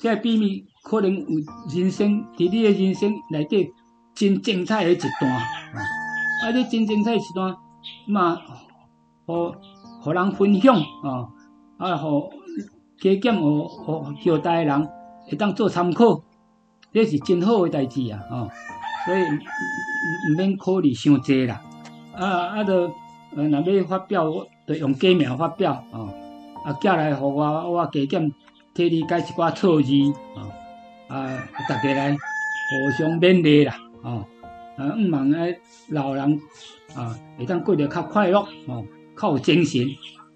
[0.00, 1.26] 这秘密可能有
[1.74, 3.70] 人生伫你的人生内底
[4.14, 5.42] 真精彩的一段，啊，
[6.42, 7.54] 啊你真精彩一段，
[8.08, 8.40] 嘛，
[9.26, 9.54] 互
[10.02, 11.28] 互人分享哦，
[11.78, 12.30] 啊，互
[13.00, 14.88] 加减互互后代人
[15.28, 16.22] 会当做参考，
[16.92, 18.50] 这是真好的代志啊，哦。
[19.06, 21.62] 所以毋毋免考虑伤济啦，
[22.14, 22.90] 啊啊，着
[23.36, 24.30] 呃，若要发表，
[24.66, 26.12] 着用假名发表哦，
[26.64, 28.32] 啊，寄来互我，我加减
[28.74, 29.92] 替你改一寡错字
[30.36, 30.50] 哦，
[31.08, 34.24] 啊，大家来互相勉励啦，哦，
[34.76, 35.58] 啊，毋望诶
[35.88, 36.40] 老人
[36.94, 38.84] 啊会当过得较快乐哦，
[39.16, 39.82] 较有精神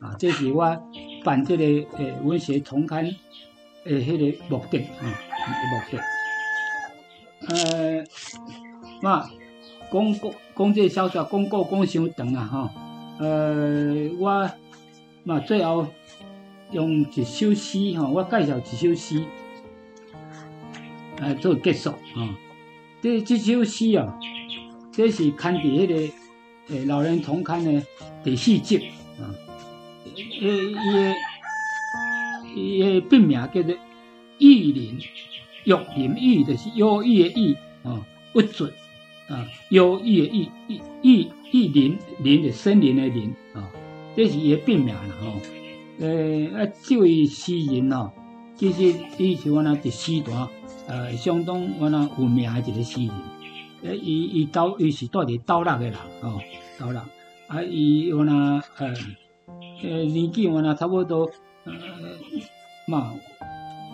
[0.00, 0.76] 啊，这是我
[1.24, 1.64] 办这个
[1.98, 3.04] 诶文学重刊
[3.84, 5.06] 诶迄个目的啊，
[5.70, 5.98] 目的。
[7.48, 8.04] 呃，
[9.00, 9.24] 嘛，
[9.92, 12.87] 讲讲讲这小说，讲过讲伤长啊，吼。
[13.18, 14.50] 呃，我
[15.24, 15.86] 嘛最后
[16.72, 19.24] 用一首诗，吼，我介绍一首诗，
[21.20, 22.38] 来做结束啊。
[23.02, 24.18] 这这首诗啊，
[24.92, 25.94] 这是刊伫迄个
[26.68, 27.82] 诶老人同刊的
[28.22, 28.90] 第四集
[29.20, 29.34] 啊。
[30.40, 31.14] 诶，
[32.54, 33.74] 伊诶笔名叫做
[34.38, 34.98] 玉林。
[35.64, 38.72] 玉林玉就是忧郁的郁啊，不准
[39.28, 43.70] 啊，忧郁的郁郁郁郁林林是森林的林啊，
[44.16, 45.40] 这是伊的笔名啦吼。
[46.00, 48.10] 呃啊，这位诗人哦，
[48.54, 50.48] 其实伊是我那一诗团
[50.86, 53.10] 呃相当我那有名的一个诗人。
[53.82, 56.40] 呃，伊伊到伊是住伫倒落的人哦，
[56.78, 57.00] 倒落
[57.48, 58.94] 啊，伊我那呃
[59.82, 61.30] 呃年纪我那差不多
[61.64, 61.72] 呃
[62.86, 63.12] 嘛。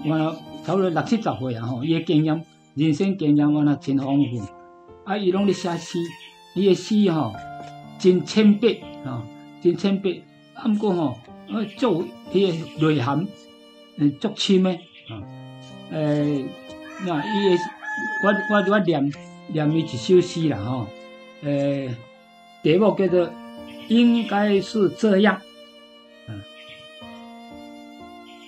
[0.05, 2.45] 我差不多六七十岁啊吼，伊诶经验、
[2.75, 4.45] 人生经验我那真丰富。
[5.05, 6.01] 啊，伊拢咧写诗，
[6.55, 7.35] 伊个诗吼
[7.99, 9.23] 真浅白吼，
[9.63, 10.23] 真浅白。
[10.55, 13.27] 啊，毋过吼，呃，足伊个内涵，
[13.97, 14.81] 嗯，足深诶。
[15.09, 15.23] 啊，
[15.91, 16.45] 诶，
[17.05, 17.63] 那伊个，
[18.25, 19.13] 我我我念
[19.49, 20.87] 念伊一首诗啦吼，
[21.43, 21.91] 诶，
[22.63, 23.31] 题目叫做
[23.89, 25.41] 应该是这样。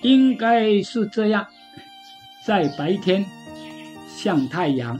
[0.03, 1.47] 应该是这样，
[2.45, 3.25] 在白天
[4.07, 4.97] 像太阳，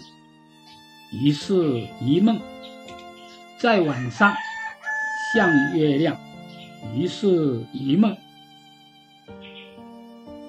[1.14, 2.36] 于是一梦；
[3.58, 4.36] 在晚上
[5.34, 6.16] 像月亮，
[6.96, 8.16] 于是一梦。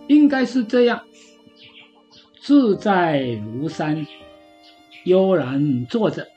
[0.09, 1.03] 应该是这样，
[2.41, 4.07] 自在如山，
[5.05, 6.29] 悠然坐着，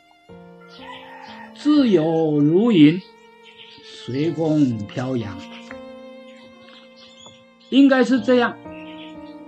[1.56, 3.02] 自由如云，
[3.84, 5.38] 随风飘扬。
[7.70, 8.58] 应该是这样，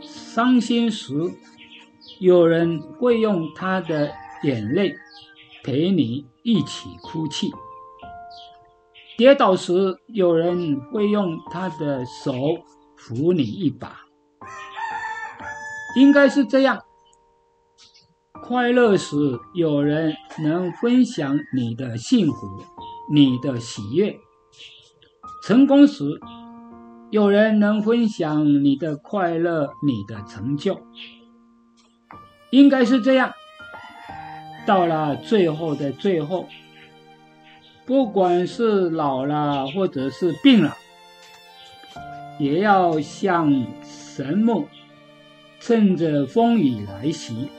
[0.02, 1.14] 伤心时
[2.20, 4.12] 有人会用他的
[4.44, 4.96] 眼泪
[5.64, 7.50] 陪你一起哭泣；
[9.18, 12.34] 跌倒时有人会用他的手
[12.98, 14.02] 扶你一把。
[15.96, 16.84] 应该是这样，
[18.44, 19.16] 快乐时
[19.54, 22.48] 有人能分享你的幸福、
[23.12, 24.20] 你的喜悦；
[25.44, 26.20] 成功时。
[27.12, 30.82] 有人能分享你的快乐，你的成就，
[32.50, 33.32] 应该是这样。
[34.66, 36.48] 到了最后的最后，
[37.86, 40.78] 不管是老了或者是病了，
[42.40, 44.68] 也要像神木，
[45.60, 47.50] 趁着风雨来袭、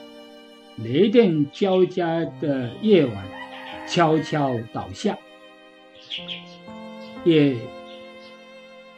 [0.77, 3.27] 雷电交加的夜晚，
[3.87, 5.17] 悄悄倒下，
[7.23, 7.55] 也。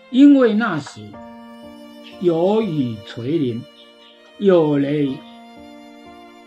[0.10, 1.02] 因为那时
[2.22, 3.62] 有雨垂淋，
[4.38, 5.10] 有雷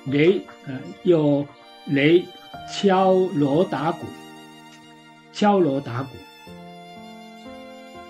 [0.06, 1.46] 雷呃有
[1.86, 2.24] 雷
[2.72, 4.06] 敲锣打鼓，
[5.32, 6.10] 敲锣打鼓。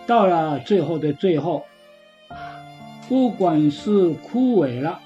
[0.06, 1.64] 到了最后的最后，
[3.08, 5.00] 不管是枯萎了，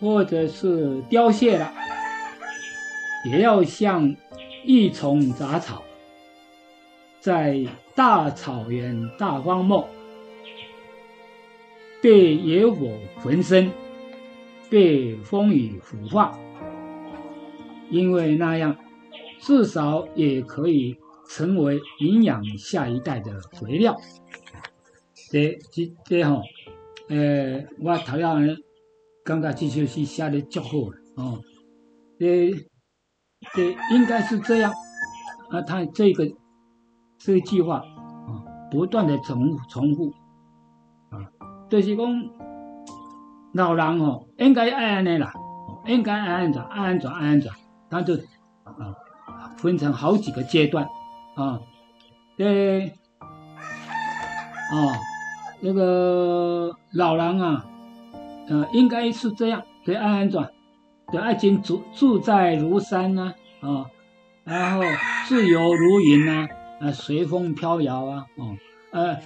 [0.00, 1.72] 或者是凋谢了，
[3.30, 4.16] 也要像
[4.64, 5.82] 一丛杂草。
[7.20, 9.88] 在大草原、大荒漠，
[12.02, 12.92] 被野火
[13.22, 13.70] 焚身，
[14.68, 16.38] 被风雨腐化，
[17.90, 18.76] 因为那样，
[19.38, 20.96] 至少也可以
[21.28, 23.96] 成为营养下一代的肥料。
[25.30, 26.42] 这、这、这吼，
[27.08, 28.56] 呃，我头下呢，
[29.24, 30.78] 感觉这首诗写的足好
[31.16, 31.40] 哦。
[32.18, 32.52] 这、
[33.52, 34.72] 这应该是这样
[35.50, 36.24] 啊，他这个
[37.18, 40.10] 这句话啊，不断的重重复。
[41.10, 41.18] 啊
[41.68, 42.06] 就是讲，
[43.54, 45.32] 老人哦，应该爱安尼啦，
[45.86, 47.50] 应该爱安怎，爱安怎，爱安怎，
[47.94, 48.14] 他就
[48.64, 50.84] 啊，分成好几个阶段
[51.36, 51.60] 啊，
[52.36, 52.88] 对，
[54.72, 54.98] 啊，
[55.60, 57.64] 那个老人啊，
[58.48, 60.50] 呃，应该是这样，对，安安转，
[61.12, 63.86] 对，爱情住住在如山呐，啊，
[64.42, 64.82] 然后
[65.28, 66.48] 自由如云呐，
[66.80, 68.56] 啊，随风飘摇啊，哦，
[68.90, 69.16] 呃。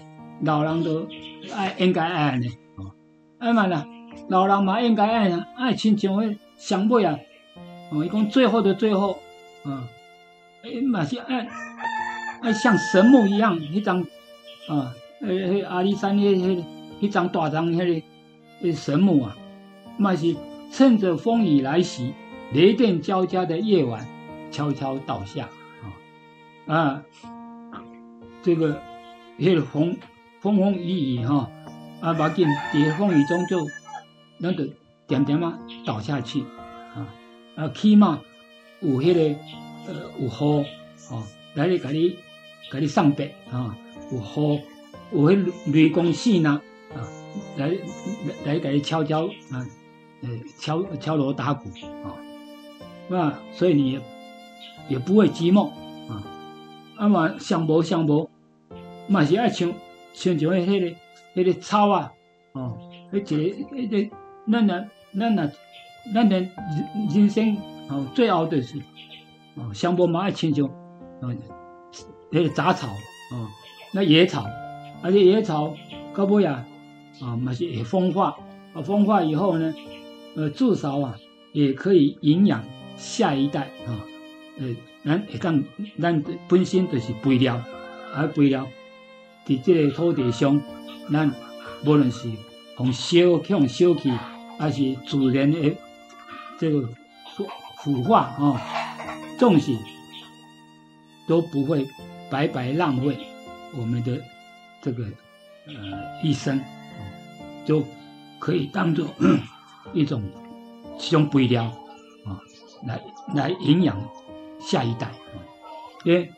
[0.43, 1.05] 老人都
[1.53, 2.47] 爱应该爱安尼，
[2.77, 2.95] 哦，
[3.41, 3.85] 爱嘛啦，
[4.29, 7.19] 老人嘛应该爱啊，爱情像迄上尾啊，
[7.91, 9.19] 哦，一共最后的最后，
[9.65, 9.89] 啊，
[10.63, 11.49] 诶嘛是哎
[12.43, 14.01] 哎像神木一样，一张
[14.69, 16.65] 啊，诶，迄阿里山迄迄
[17.01, 18.03] 迄张大张迄
[18.63, 19.37] 个神木啊，
[19.97, 20.37] 嘛是
[20.71, 22.13] 趁着风雨来袭、
[22.53, 24.07] 雷电交加的夜晚，
[24.51, 25.49] 悄悄倒下，
[26.67, 27.05] 啊，啊，
[28.43, 28.81] 这个
[29.39, 29.97] 迄个风。
[30.41, 31.51] 风风雨雨哈，
[32.01, 33.67] 啊，把紧在风雨中就
[34.39, 34.69] 那个
[35.09, 36.45] 点点嘛倒下去
[37.59, 38.23] 啊，起码
[38.81, 39.21] 有迄个
[39.89, 40.67] 呃有雨
[41.11, 42.17] 哦，来你给你
[42.71, 43.77] 给你上白啊，
[44.13, 44.63] 有雨
[45.11, 46.61] 有迄雷公线呐
[46.95, 47.03] 啊，
[47.57, 47.73] 来
[48.45, 49.67] 来给你敲敲啊，
[50.23, 50.29] 呃
[50.61, 51.69] 敲敲锣打鼓
[52.05, 52.15] 啊，
[53.09, 54.01] 那所以你也
[54.91, 55.69] 也不会寂寞
[56.09, 56.23] 啊，
[56.97, 58.31] 啊嘛相无相无，
[59.09, 59.73] 嘛是爱唱。
[60.15, 62.13] 像像迄迄个迄个草啊，
[62.53, 62.79] 哦，
[63.13, 64.17] 迄一个迄个，
[64.53, 64.85] 咱呐
[65.19, 65.51] 咱呐
[66.15, 66.51] 咱人
[67.15, 67.57] 人生
[67.89, 68.79] 哦，最后就是
[69.57, 71.35] 哦，上无嘛爱亲像哦，
[72.31, 72.89] 迄个杂草
[73.33, 73.49] 哦，
[73.93, 74.47] 那野草，
[75.03, 75.75] 而且野草
[76.15, 76.67] 到尾啊，
[77.21, 78.37] 啊嘛是会风化，
[78.75, 79.75] 啊风化以后呢，
[80.37, 81.17] 呃至少啊
[81.53, 82.63] 也可以营养
[82.97, 84.01] 下一代啊，
[84.59, 84.67] 呃
[85.05, 85.63] 咱会当
[86.01, 87.57] 咱本身就是肥料，
[88.15, 88.67] 啊肥料。
[89.47, 90.61] 伫这个土地上，
[91.11, 91.33] 咱
[91.87, 92.29] 无论是
[92.77, 94.13] 从小向小气，
[94.59, 95.75] 还是自然的
[96.59, 96.83] 这个
[97.37, 97.47] 腐
[97.79, 98.61] 腐化啊，
[99.39, 99.77] 重视
[101.27, 101.87] 都不会
[102.31, 103.17] 白白浪费
[103.77, 104.21] 我们的
[104.83, 105.05] 这个
[105.67, 105.75] 呃
[106.23, 106.61] 一生，
[107.65, 107.85] 就
[108.39, 109.07] 可以当做
[109.93, 110.23] 一种
[110.99, 111.65] 其中肥料
[112.27, 112.41] 啊，
[112.87, 113.01] 来
[113.35, 113.97] 来营养
[114.61, 115.11] 下一代，
[116.05, 116.31] 因为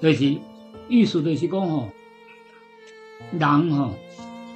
[0.00, 0.38] 这是。
[0.88, 1.88] 意思就是讲吼，
[3.30, 3.94] 人吼，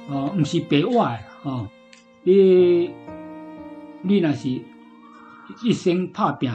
[0.09, 1.67] 哦，毋是白活诶，吼，
[2.21, 2.91] 你
[4.01, 4.49] 你若是
[5.63, 6.51] 一生拍拼，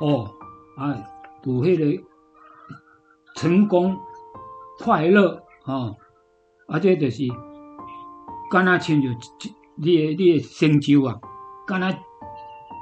[0.00, 0.30] 哦，
[0.76, 0.96] 啊，
[1.44, 2.04] 有迄个
[3.36, 3.96] 成功、
[4.78, 5.96] 快乐，吼，
[6.66, 7.24] 啊，这就是
[8.50, 9.12] 敢若亲像
[9.76, 11.18] 你诶你诶成就啊，
[11.66, 11.90] 敢若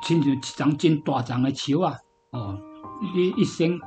[0.03, 1.95] 亲像一丛真大丛诶树啊，
[2.31, 2.59] 哦，
[3.15, 3.79] 你一生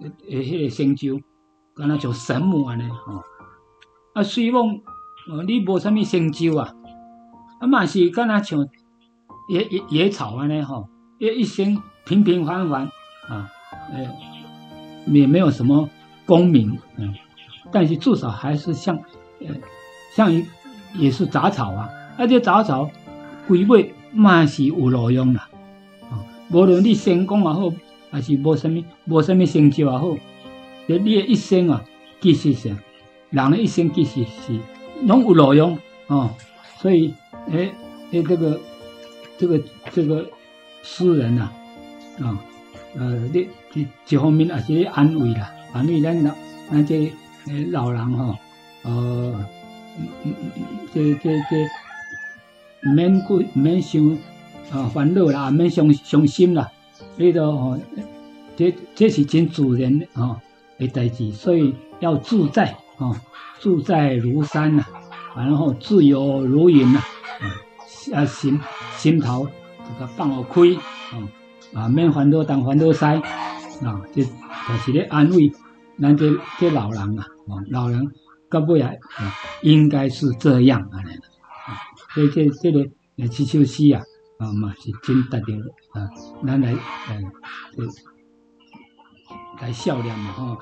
[0.00, 1.20] 诶迄个成就。
[1.72, 3.22] 敢若像神木安尼吼，
[4.12, 6.74] 啊，虽望哦，你无啥物成就啊，
[7.60, 8.68] 啊嘛是敢若像
[9.50, 10.88] 野野野草安尼吼，
[11.18, 12.82] 一一生平平凡凡
[13.28, 13.50] 啊，
[13.92, 14.06] 呃，
[15.12, 15.90] 也没有什么
[16.24, 17.12] 功名，嗯，
[17.72, 18.96] 但是至少还是像，
[19.40, 19.48] 呃，
[20.14, 20.40] 像
[20.94, 22.88] 也是杂草啊，而且杂草
[23.48, 25.48] 归尾嘛是有路用啦，
[26.10, 26.22] 啊，
[26.52, 27.72] 无论你成功也好，
[28.12, 30.16] 还是无什么无什么成就也好。
[30.86, 31.84] 你的一生啊，
[32.20, 32.76] 其实是
[33.30, 34.58] 人的一生其实是
[35.02, 35.76] 拢有路用
[36.06, 36.30] 啊，
[36.78, 37.12] 所以
[37.50, 37.72] 诶
[38.12, 38.60] 诶，这个
[39.40, 39.58] 这个
[39.90, 40.28] 这个
[40.82, 41.50] 诗人呐
[42.20, 42.38] 啊，
[42.94, 46.34] 呃，你一一方面也是安慰啦，安慰咱老
[46.70, 47.10] 咱这
[47.70, 48.38] 老人哈，
[48.82, 49.44] 呃，
[50.92, 51.66] 这这这
[52.94, 54.06] 免过免想
[54.70, 56.70] 啊烦恼啦，免伤伤心啦，
[57.16, 57.80] 你都哦，
[58.58, 60.38] 这这是真自然的啊。
[60.78, 63.20] 的代志，所以要自在啊，
[63.58, 64.82] 自在如山呐，
[65.36, 67.44] 然后自由如云呐，啊
[68.14, 68.60] 啊心
[68.96, 69.48] 心头
[69.86, 70.60] 这个放好开
[71.12, 71.28] 啊，
[71.74, 75.52] 啊免烦恼当烦恼塞啊，这就是咧安慰
[76.00, 78.12] 咱这这老人啊，啊老人
[78.50, 78.92] 到尾啊，
[79.62, 80.96] 应该是这样啊，
[82.14, 84.02] 所以这这个这首诗啊，
[84.38, 86.08] 啊嘛是真值得啊，
[86.46, 87.86] 咱来呃。
[89.60, 90.56] 来笑脸嘛吼，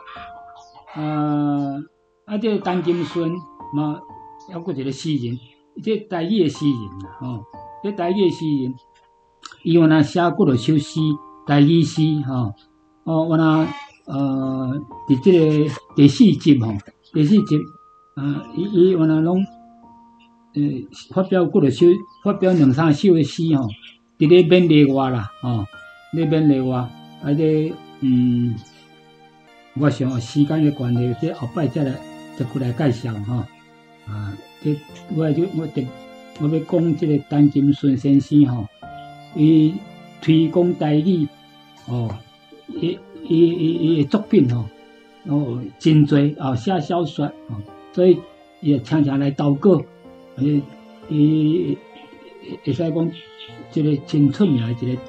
[1.01, 1.81] 啊，
[2.25, 3.31] 啊这陈金孙
[3.73, 4.01] 嘛，
[4.53, 5.39] 还佫一个诗人，
[5.83, 6.75] 即台语诶诗人
[7.05, 7.45] 啦，吼，
[7.83, 8.75] 即台语诶诗人，
[9.63, 11.01] 伊有若写过落首诗，
[11.47, 12.53] 台语诗，吼，
[13.05, 13.45] 哦，我若
[14.07, 14.75] 呃，
[15.09, 16.73] 伫即个第四集吼，
[17.13, 17.57] 第四集，
[18.15, 19.45] 啊，伊伊有若拢，
[20.55, 20.63] 呃，
[21.15, 21.87] 发表过落首，
[22.25, 23.69] 发表两三首诶诗吼，
[24.19, 25.65] 伫咧缅甸话啦，吼，
[26.13, 26.89] 咧缅甸话，
[27.23, 28.55] 啊，即，嗯，
[29.75, 31.93] 我想时间诶关系，即后摆再来
[32.37, 33.45] 再过来介绍吼。
[34.09, 34.33] 啊，
[34.63, 34.75] 这
[35.15, 35.83] 我就我特
[36.41, 38.67] 我要讲这个陈金顺先生吼，
[39.37, 39.75] 伊
[40.23, 41.27] 推广台语
[41.87, 42.09] 哦，
[42.69, 44.65] 伊伊伊伊作品吼，
[45.27, 47.61] 哦真多哦写小说哦，
[47.93, 48.19] 所以
[48.61, 49.83] 也常常来投稿，
[50.39, 50.63] 伊
[51.11, 51.77] 伊
[52.65, 53.11] 会使讲
[53.75, 55.03] 一个真出名的一个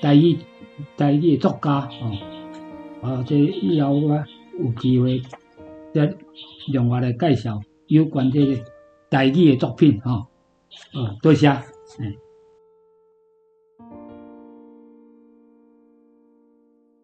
[0.00, 0.38] 台语
[0.96, 2.16] 台语作家哦，
[3.02, 4.24] 啊这以后我
[4.60, 5.20] 有机会
[5.92, 6.14] 再
[6.68, 7.60] 另外来介绍。
[7.88, 8.64] 有关这个
[9.10, 10.28] 台语的作品，哈，
[10.92, 11.48] 啊，多谢，
[11.98, 12.27] 嗯。